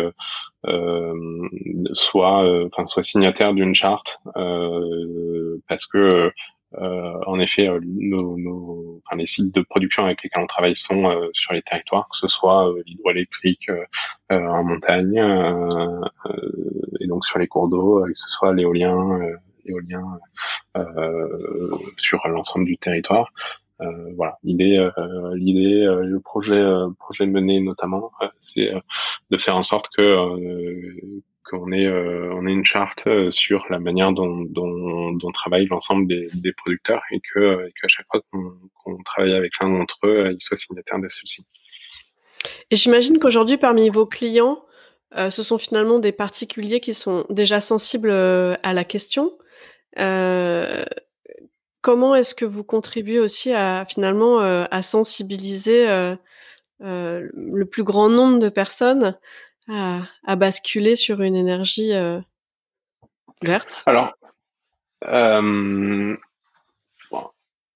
[1.93, 6.33] soient, soient signataires d'une charte, parce que
[6.77, 11.11] en effet, euh, nos, nos, enfin, les sites de production avec lesquels on travaille sont
[11.11, 13.71] euh, sur les territoires, que ce soit l'hydroélectrique
[14.31, 15.19] en montagne
[17.01, 19.19] et donc sur les cours d'eau, que ce soit l'éolien,
[19.65, 20.19] éolien
[21.97, 23.33] sur l'ensemble du territoire.
[23.81, 26.61] Euh, voilà, l'idée, euh, l'idée, le projet,
[26.99, 28.73] projet mené notamment, c'est
[29.31, 30.03] de faire en sorte que
[31.55, 37.03] euh, on ait une charte euh, sur la manière dont, dont, travaille l'ensemble des, producteurs
[37.11, 40.99] et que euh, qu'à chaque fois qu'on travaille avec l'un d'entre eux, ils soient signataires
[40.99, 41.47] de celle-ci.
[42.71, 44.65] Et j'imagine qu'aujourd'hui, parmi vos clients,
[45.17, 49.33] ce sont finalement des particuliers qui sont déjà sensibles à la question.
[51.81, 55.87] Comment est-ce que vous contribuez aussi à finalement à sensibiliser
[56.81, 59.17] le plus grand nombre de personnes
[59.69, 62.21] à, basculer sur une énergie euh,
[63.43, 64.13] verte Alors,
[65.05, 66.17] euh,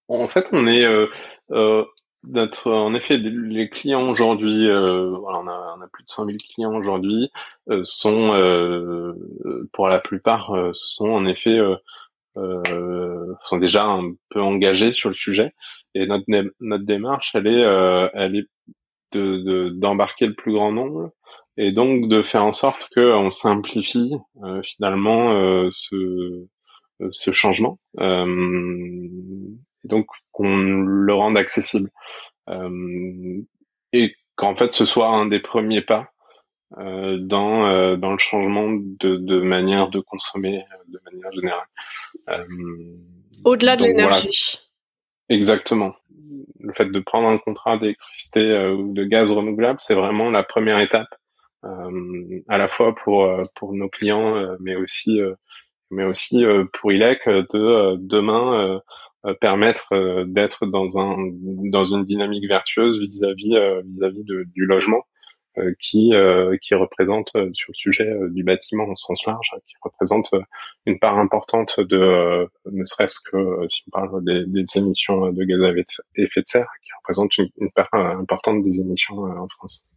[0.08, 1.84] en fait, on est euh,
[2.24, 6.38] notre, en effet, les clients aujourd'hui, voilà, on, a, on, a, plus de 100 000
[6.54, 7.30] clients aujourd'hui,
[7.82, 9.14] sont,
[9.72, 11.58] pour la plupart, ce sont en effet,
[12.36, 15.54] sont déjà un peu engagés sur le sujet.
[15.94, 16.26] Et notre,
[16.60, 17.62] notre démarche, elle est,
[18.14, 18.46] elle est
[19.18, 21.12] de d'embarquer le plus grand nombre
[21.56, 26.46] et donc de faire en sorte que on simplifie euh, finalement euh, ce
[27.00, 31.90] euh, ce changement et donc qu'on le rende accessible
[33.92, 36.10] et qu'en fait ce soit un des premiers pas
[36.76, 42.46] dans dans le changement de, de manière de consommer de manière générale.
[43.44, 44.58] Au-delà de l'énergie.
[45.28, 45.94] Exactement
[46.60, 50.42] le fait de prendre un contrat d'électricité euh, ou de gaz renouvelable, c'est vraiment la
[50.42, 51.08] première étape,
[51.64, 55.20] euh, à la fois pour euh, pour nos clients, mais aussi
[55.90, 58.80] mais aussi pour ILEC de demain
[59.40, 61.16] permettre d'être dans un
[61.70, 65.04] dans une dynamique vertueuse vis-à-vis vis-à-vis du logement
[65.78, 70.34] qui euh, qui représente euh, sur le sujet du bâtiment au sens large, qui représente
[70.86, 75.62] une part importante de, ne serait-ce que si on parle des, des, émissions de gaz
[75.62, 75.72] à
[76.16, 79.88] effet de serre, qui représente une, une part importante des émissions en France.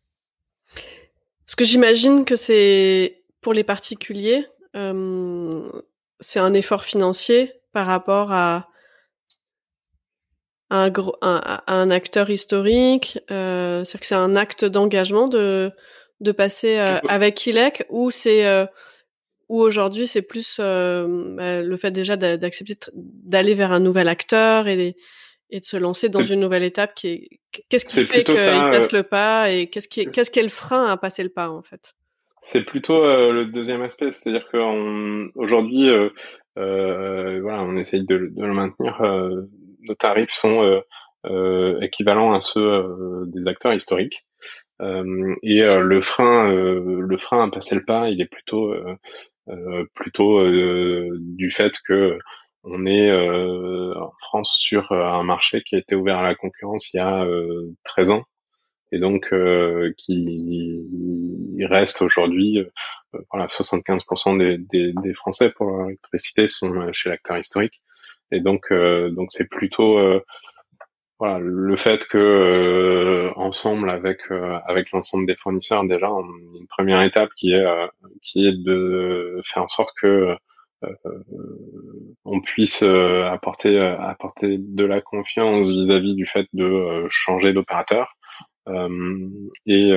[1.45, 5.69] Ce que j'imagine que c'est pour les particuliers, euh,
[6.19, 8.67] c'est un effort financier par rapport à
[10.69, 15.71] un, gros, un, un acteur historique euh, C'est-à-dire que c'est un acte d'engagement de,
[16.21, 18.65] de passer euh, avec ILEC ou c'est euh,
[19.47, 24.67] ou aujourd'hui c'est plus euh, bah, le fait déjà d'accepter d'aller vers un nouvel acteur
[24.67, 24.95] et,
[25.51, 27.29] et de se lancer dans une nouvelle étape qui est
[27.69, 30.87] qu'est-ce qui fait qu'il passe le pas et qu'est-ce qui qu'est-ce qui est le frein
[30.87, 31.93] à passer le pas en fait?
[32.47, 36.09] C'est plutôt le deuxième aspect, c'est-à-dire qu'aujourd'hui, euh,
[36.59, 39.01] euh, voilà, on essaye de, de le maintenir
[39.87, 40.81] nos tarifs sont euh,
[41.25, 44.25] euh, équivalents à ceux euh, des acteurs historiques.
[44.79, 48.73] et le frein, le frein à passer le pas, il est plutôt
[49.95, 50.45] plutôt
[51.19, 52.19] du fait que
[52.63, 56.97] on est en France sur un marché qui a été ouvert à la concurrence il
[56.97, 57.25] y a
[57.85, 58.23] 13 ans
[58.91, 59.33] et donc
[59.97, 62.63] qui reste aujourd'hui
[63.31, 67.81] voilà 75% des, des, des, Français pour l'électricité sont chez l'acteur historique
[68.31, 69.99] et donc donc c'est plutôt
[71.19, 74.21] voilà le fait que ensemble avec
[74.65, 77.65] avec l'ensemble des fournisseurs déjà une première étape qui est
[78.21, 80.35] qui est de faire en sorte que
[80.83, 81.23] euh,
[82.25, 88.15] on puisse euh, apporter euh, apporter de la confiance vis-à-vis du fait de changer d'opérateur
[89.67, 89.91] et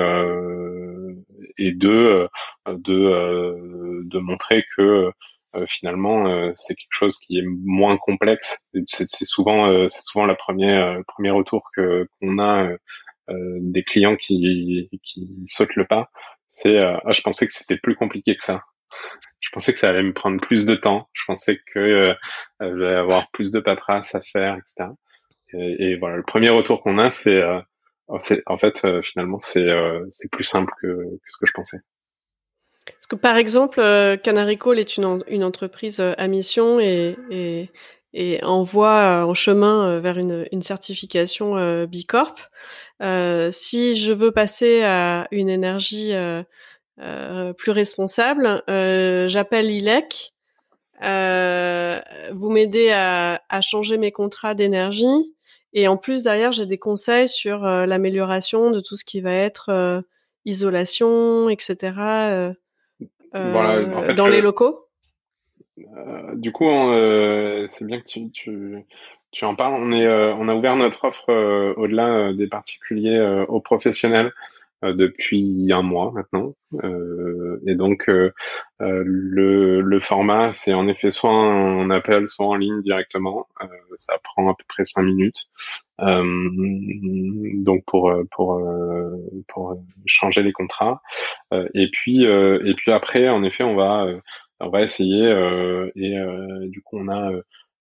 [1.58, 2.28] et de
[2.66, 5.10] de de montrer que
[5.66, 11.04] finalement c'est quelque chose qui est moins complexe c'est souvent c'est souvent la première le
[11.04, 12.68] premier retour que qu'on a
[13.28, 16.10] des clients qui qui sautent le pas
[16.48, 18.62] c'est ah, je pensais que c'était plus compliqué que ça
[19.40, 21.08] je pensais que ça allait me prendre plus de temps.
[21.12, 22.14] Je pensais que euh,
[22.60, 24.90] j'allais avoir plus de paperasse à faire, etc.
[25.52, 27.60] Et, voilà, le premier retour qu'on a, c'est euh,
[28.08, 31.78] en fait euh, finalement euh, c'est plus simple que, que, ce que je pensais.
[32.92, 37.70] Parce que par exemple, euh, Canary Call est une, une entreprise à mission et, et,
[38.12, 41.54] et envoie en chemin vers une, une certification
[41.86, 42.38] B Corp.
[43.52, 46.14] si je veux passer à une énergie
[47.00, 48.62] euh, plus responsable.
[48.68, 50.32] Euh, J'appelle l'ILEC.
[51.04, 52.00] Euh,
[52.32, 55.34] vous m'aidez à, à, changer mes contrats d'énergie.
[55.72, 59.32] Et en plus, derrière, j'ai des conseils sur euh, l'amélioration de tout ce qui va
[59.32, 60.00] être euh,
[60.44, 61.92] isolation, etc.
[63.32, 64.84] Voilà, dans les locaux?
[66.34, 66.68] du coup,
[67.68, 68.84] c'est bien que tu, tu,
[69.30, 69.74] tu, en parles.
[69.74, 71.30] On, est, on a ouvert notre offre
[71.76, 74.32] au-delà des particuliers aux professionnels.
[74.84, 76.54] Euh, depuis un mois maintenant.
[76.84, 78.30] Euh, et donc euh,
[78.78, 83.48] le, le, format, c'est en effet soit un appel, soit en ligne directement.
[83.96, 85.46] ça prend à peu près cinq minutes.
[85.98, 88.62] donc pour pour
[89.48, 91.02] pour changer les contrats.
[91.74, 94.06] et puis et puis après, en effet, on va
[94.60, 95.24] on va essayer
[95.96, 96.14] et
[96.68, 97.32] du coup on a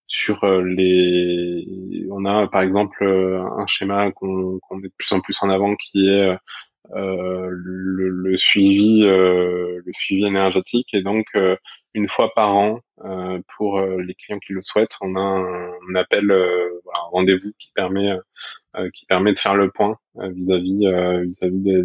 [0.08, 5.40] sur les on a par exemple un schéma qu'on qu met de plus en plus
[5.42, 6.36] en avant qui est euh,
[6.94, 10.94] le, le, suivi euh, le suivi énergétique.
[10.94, 11.56] Et donc euh,
[11.94, 12.80] une fois par an
[13.56, 18.12] pour les clients qui le souhaitent on a un, appel voilà, un rendez-vous qui permet
[18.92, 20.86] qui permet de faire le point vis-à-vis
[21.24, 21.82] vis-à-vis des,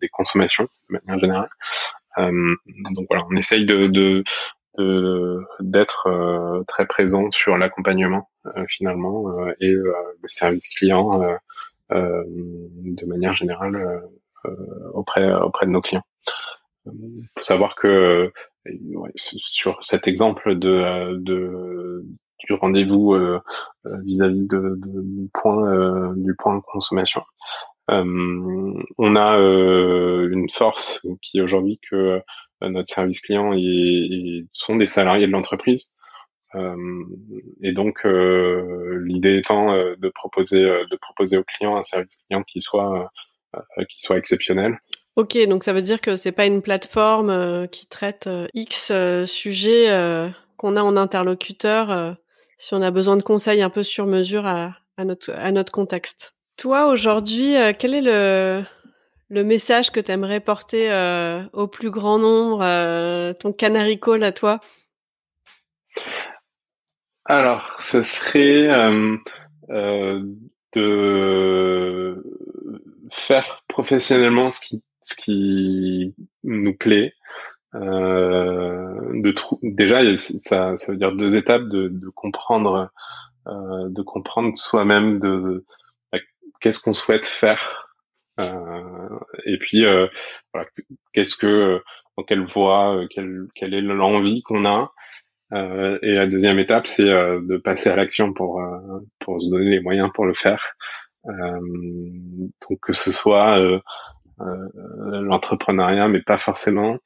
[0.00, 1.48] des, consommations de manière générale.
[2.16, 4.24] Donc voilà on essaye de, de
[5.60, 8.30] d'être très présent sur l'accompagnement
[8.66, 9.26] finalement
[9.60, 11.22] et le service client
[11.90, 14.00] de manière générale euh,
[14.46, 16.04] euh, auprès auprès de nos clients.
[16.86, 18.30] Il faut savoir que
[19.16, 21.18] sur cet exemple de,
[22.46, 23.16] du rendez-vous
[23.84, 27.22] vis-à-vis du point du point consommation.
[27.90, 32.20] Euh, on a une force qui aujourd'hui que
[32.60, 35.94] notre service client et sont des salariés de l'entreprise.
[36.54, 37.04] Euh,
[37.62, 42.42] et donc euh, l'idée étant euh, de proposer de proposer aux clients un service client
[42.42, 43.10] qui soit
[43.88, 44.78] qui soit exceptionnel.
[45.16, 48.92] Ok, donc ça veut dire que c'est pas une plateforme qui traite X
[49.26, 49.86] sujets
[50.56, 52.16] qu'on a en interlocuteur
[52.58, 56.34] si on a besoin de conseils un peu sur mesure à, notre à notre contexte.
[56.56, 58.64] Toi aujourd'hui, quel est le
[59.28, 60.90] le message que tu aimerais porter
[61.52, 64.58] au plus grand nombre, ton canary call à toi?
[67.26, 69.16] Alors, ce serait euh,
[69.70, 70.22] euh,
[70.74, 72.22] de
[73.10, 77.14] faire professionnellement ce qui, ce qui nous plaît.
[77.74, 79.22] Euh,
[79.62, 82.90] déjà, ça, ça veut dire deux étapes de, de comprendre,
[83.46, 85.64] de comprendre soi-même de,
[86.12, 86.18] bah,
[86.60, 87.88] qu'est-ce qu'on souhaite faire,
[88.38, 89.84] et puis
[91.12, 91.82] qu'est-ce que
[92.16, 94.92] dans quelle voie, quelle, quelle est l'envie qu'on a,
[95.52, 99.50] euh, et la deuxième étape, c'est euh, de passer à l'action pour euh, pour se
[99.50, 100.74] donner les moyens pour le faire.
[101.24, 103.58] donc que ce soit
[104.38, 106.98] l'entrepreneuriat, mais pas forcément.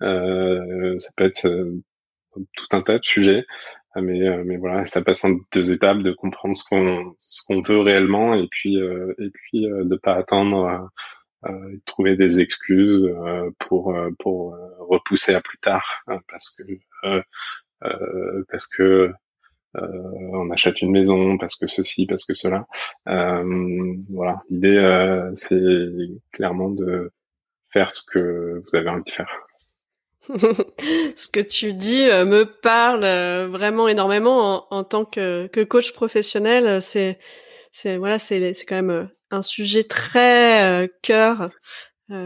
[0.00, 1.48] ça peut être
[2.56, 3.44] tout un tas de sujets,
[3.96, 7.80] mais mais voilà, ça passe en deux étapes de comprendre ce qu'on ce qu'on veut
[7.80, 10.90] réellement et puis et puis de pas attendre.
[11.44, 13.04] Euh, trouver des excuses
[13.58, 16.62] pour pour repousser à plus tard parce que
[17.04, 17.22] euh,
[18.50, 19.12] parce que
[19.76, 19.88] euh,
[20.32, 22.66] on achète une maison, parce que ceci, parce que cela.
[23.08, 25.60] Euh, voilà, l'idée c'est
[26.32, 27.10] clairement de
[27.70, 29.46] faire ce que vous avez envie de faire.
[30.28, 33.04] ce que tu dis me parle
[33.48, 36.82] vraiment énormément en, tant que, coach professionnel.
[36.82, 37.18] C'est,
[37.96, 41.50] voilà, c'est, c'est quand même un sujet très cœur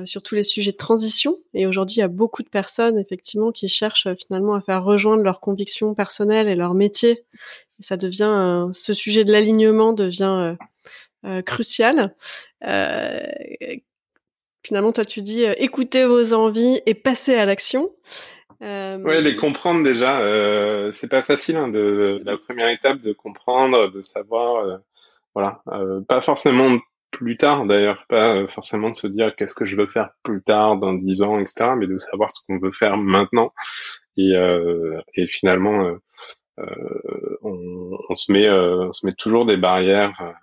[0.04, 1.36] sur tous les sujets de transition.
[1.54, 5.22] Et aujourd'hui, il y a beaucoup de personnes effectivement qui cherchent finalement à faire rejoindre
[5.22, 7.24] leurs convictions personnelles et leur métier.
[7.78, 10.56] Et ça devient ce sujet de l'alignement devient
[11.44, 12.14] crucial.
[12.62, 13.82] finalement,
[14.92, 17.90] toi, tu dis écoutez vos envies et passez à l'action.
[18.62, 18.98] Euh...
[18.98, 21.56] Ouais, les comprendre déjà, euh, c'est pas facile.
[21.56, 24.76] Hein, de, la première étape, de comprendre, de savoir, euh,
[25.34, 26.78] voilà, euh, pas forcément
[27.18, 30.42] plus tard d'ailleurs, pas euh, forcément de se dire qu'est-ce que je veux faire plus
[30.42, 33.52] tard, dans dix ans, etc., mais de savoir ce qu'on veut faire maintenant.
[34.18, 34.32] Et,
[35.14, 35.94] et finalement,
[36.56, 40.34] on, on, se met, on se met toujours des barrières,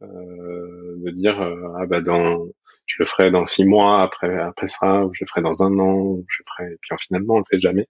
[0.00, 1.38] de dire
[1.78, 2.46] ah bah dans
[2.86, 5.78] je le ferai dans six mois après après ça, ou je le ferai dans un
[5.78, 6.72] an, ou je le ferai.
[6.72, 7.86] Et puis finalement, on le fait jamais.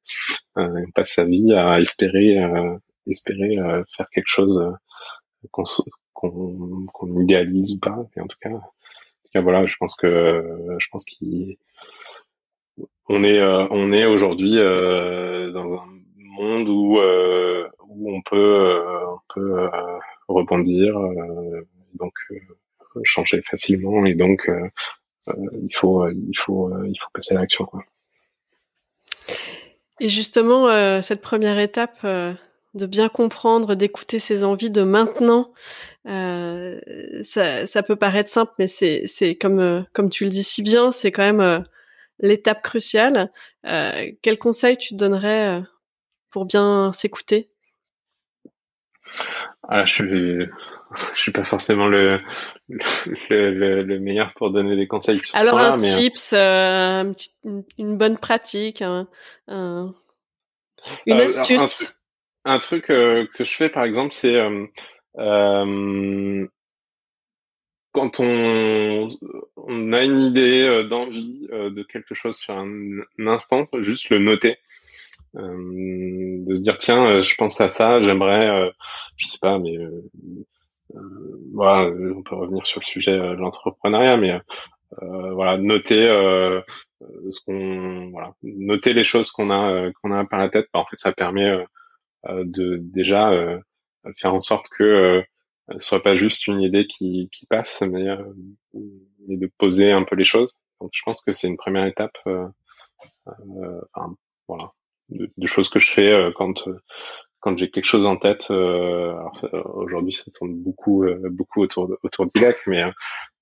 [0.58, 4.72] Euh, on passe sa vie à espérer, euh, espérer euh, faire quelque chose euh,
[6.30, 8.06] qu'on idéalise ou pas.
[8.16, 11.04] Et en tout cas, voilà, je pense que je pense
[13.06, 19.68] qu'on est on est aujourd'hui dans un monde où où on peut on peut
[20.28, 20.94] rebondir
[21.94, 22.14] donc
[23.04, 24.68] changer facilement et donc euh,
[25.28, 27.68] euh, il faut il faut il faut passer à l'action.
[30.00, 32.06] Et justement, euh, cette première étape
[32.74, 35.52] de bien comprendre, d'écouter ses envies de maintenant,
[36.06, 36.80] euh,
[37.22, 40.90] ça, ça, peut paraître simple, mais c'est, c'est comme, comme tu le dis si bien,
[40.90, 41.64] c'est quand même
[42.18, 43.30] l'étape cruciale.
[43.66, 45.62] Euh, quel conseil tu donnerais
[46.30, 47.50] pour bien s'écouter?
[49.68, 50.48] Ah, je suis
[50.94, 52.20] je suis pas forcément le,
[52.68, 55.88] le, le, meilleur pour donner des conseils sur Alors un mais...
[55.88, 57.12] tips, euh,
[57.78, 59.08] une bonne pratique, un,
[59.48, 59.94] un,
[61.06, 61.84] une euh, astuce.
[61.84, 62.01] Un,
[62.58, 64.66] truc euh, que je fais par exemple, c'est euh,
[65.18, 66.46] euh,
[67.92, 69.08] quand on,
[69.92, 72.66] a une idée d'envie de quelque chose sur un,
[73.18, 74.56] un, instant, juste le noter.
[75.34, 78.72] de se dire tiens, je pense à ça, j'aimerais,
[79.18, 79.76] je sais pas, mais
[80.96, 81.00] euh,
[81.52, 84.38] voilà, euh, on peut revenir sur le sujet euh, de l'entrepreneuriat, mais
[85.00, 86.06] voilà, noter
[87.30, 90.66] ce qu'on, voilà, noter les choses qu'on a qu'on a par la tête.
[90.72, 91.50] Bah, en fait, ça permet
[92.28, 93.30] de déjà
[94.16, 95.22] faire en sorte que
[95.70, 98.06] ce soit pas juste une idée qui, qui passe, mais,
[99.26, 100.54] mais de poser un peu les choses.
[100.80, 102.16] Donc, je pense que c'est une première étape.
[103.26, 104.14] Enfin,
[104.48, 104.70] voilà,
[105.08, 106.64] de, de, choses que je fais quand
[107.42, 109.12] quand j'ai quelque chose en tête, euh,
[109.74, 112.84] aujourd'hui ça tourne beaucoup euh, beaucoup autour de, autour d'ILEC, mais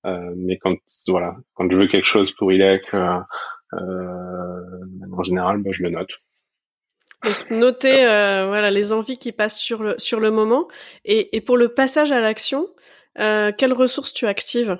[0.05, 0.73] euh, mais quand
[1.07, 3.19] voilà quand je veux quelque chose pour ILEC, euh,
[3.73, 6.09] en général, bah, je le note.
[7.23, 10.67] Donc, noter voilà les envies qui passent sur le sur le moment
[11.05, 12.67] et, et pour le passage à l'action,
[13.15, 14.77] quelles ressources tu actives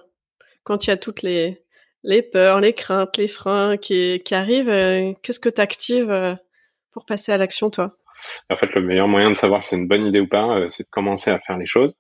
[0.64, 1.64] quand il y a toutes les
[2.04, 6.38] les peurs, les craintes, les freins qui qui arrivent Qu'est-ce que tu actives
[6.92, 7.98] pour passer à l'action toi?
[8.50, 10.70] En fait, le meilleur moyen de savoir si c'est une bonne idée ou pas, euh,
[10.70, 11.96] c'est de commencer à faire les choses.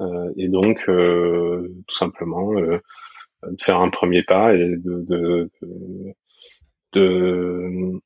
[0.00, 2.80] Euh, et donc, euh, tout simplement, de
[3.60, 5.50] faire un premier pas et de, de,
[6.92, 8.00] de,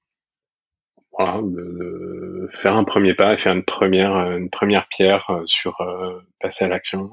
[1.16, 5.78] voilà, de, faire un premier pas et faire une première une première pierre sur
[6.40, 7.10] passer à l'action.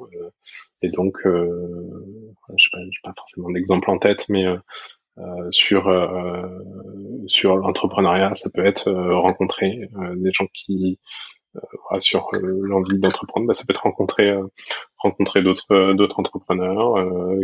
[0.81, 4.45] et donc, je n'ai pas, pas, forcément d'exemple en tête, mais
[5.17, 6.47] euh, sur euh,
[7.27, 10.99] sur l'entrepreneuriat, ça peut être euh, rencontrer des gens qui
[11.53, 14.33] voilà, sur l'envie d'entreprendre, bah, ça peut être rencontrer
[14.97, 16.95] rencontrer d'autres d'autres entrepreneurs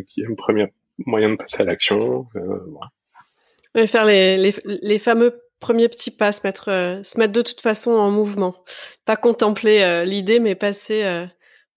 [0.07, 0.67] qui est un premier
[1.05, 2.27] moyen de passer à l'action.
[2.33, 3.87] Voilà.
[3.87, 6.65] faire les, les, les fameux premiers petits pas, se mettre,
[7.03, 8.63] se mettre de toute façon en mouvement.
[9.05, 11.27] Pas contempler l'idée, mais passer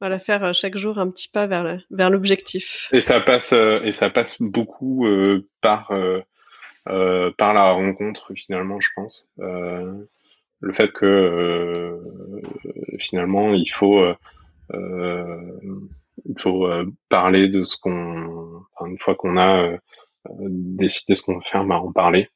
[0.00, 2.88] voilà, faire euh, chaque jour un petit pas vers vers l'objectif.
[2.92, 5.92] Et ça passe euh, et ça passe beaucoup euh, par
[7.36, 9.30] par la rencontre finalement, je pense.
[9.38, 12.00] le fait que
[12.98, 14.02] finalement il faut
[14.72, 16.68] il faut
[17.08, 19.76] parler de ce qu'on une fois qu'on a
[20.40, 22.28] décidé ce qu'on veut faire, bah, en parler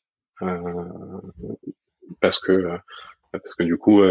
[2.20, 2.78] parce que
[3.32, 4.03] parce que du coup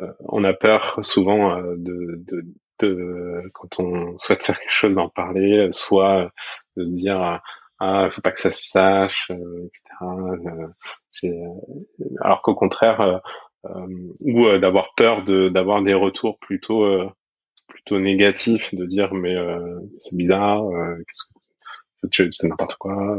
[0.00, 2.44] euh, on a peur souvent euh, de, de,
[2.80, 6.30] de, quand on souhaite faire quelque chose d'en parler, euh, soit
[6.76, 7.40] de se dire
[7.80, 9.82] ah faut pas que ça se sache, etc.
[12.20, 13.22] alors qu'au contraire,
[13.64, 16.84] ou d'avoir peur de d'avoir des retours plutôt
[17.68, 19.34] plutôt négatifs, de dire mais
[19.98, 20.62] c'est bizarre,
[21.06, 21.39] qu'est-ce que
[22.12, 23.18] c'est n'importe quoi,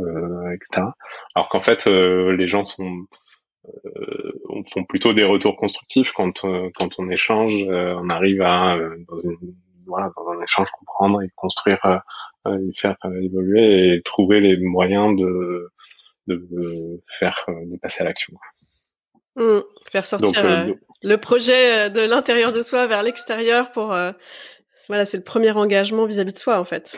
[0.53, 0.87] etc.
[1.35, 3.05] Alors qu'en fait, les gens sont
[3.67, 8.41] euh, on font plutôt des retours constructifs quand euh, quand on échange, euh, on arrive
[8.41, 8.77] à
[9.07, 9.53] dans une
[9.85, 11.79] voilà, dans un échange, comprendre et construire,
[12.47, 15.69] euh, et faire évoluer et trouver les moyens de,
[16.27, 18.33] de faire de passer à l'action.
[19.35, 19.59] Mmh.
[19.91, 23.95] faire sortir le projet de l'intérieur de soi vers l'extérieur pour
[24.87, 26.97] voilà, c'est le premier engagement vis-à-vis de soi en fait.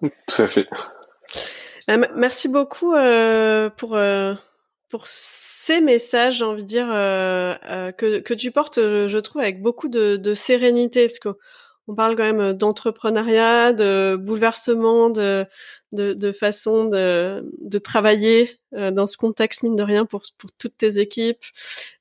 [0.00, 0.68] Tout à fait.
[1.88, 3.96] Merci beaucoup euh, pour
[4.88, 9.18] pour ces messages, j'ai envie de dire, euh, euh, que, que tu portes, euh, je
[9.18, 15.44] trouve, avec beaucoup de, de sérénité, parce qu'on parle quand même d'entrepreneuriat, de bouleversement, de,
[15.90, 20.76] de, de façon de, de travailler dans ce contexte, mine de rien, pour, pour toutes
[20.76, 21.44] tes équipes,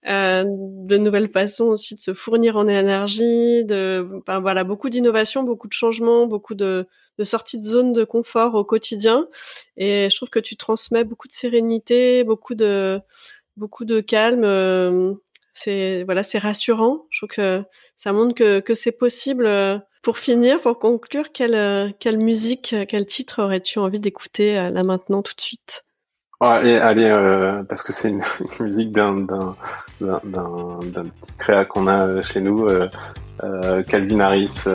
[0.04, 5.68] de nouvelles façons aussi de se fournir en énergie, de, ben, voilà, beaucoup d'innovation, beaucoup
[5.68, 6.86] de changements, beaucoup de,
[7.18, 9.28] de sortie de zone de confort au quotidien.
[9.78, 13.02] Et je trouve que tu transmets beaucoup de sérénité, beaucoup de
[13.58, 14.44] beaucoup de calme.
[14.44, 15.14] Euh,
[15.54, 17.06] c'est voilà, c'est rassurant.
[17.10, 17.64] Je trouve que
[17.96, 19.46] ça montre que, que c'est possible.
[19.46, 24.84] Euh, pour finir, pour conclure, quelle euh, quelle musique, quel titre aurais-tu envie d'écouter là
[24.84, 25.84] maintenant tout de suite?
[26.42, 27.10] Allez, allez
[27.68, 28.22] parce que c'est une,
[28.60, 29.16] musique d'un
[30.00, 32.68] petit créa qu'on a chez nous,
[33.88, 34.66] Calvin Harris,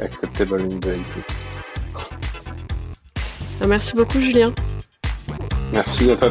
[0.00, 0.98] Acceptable in the
[3.66, 4.52] Merci beaucoup, Julien.
[5.72, 6.30] Merci à toi.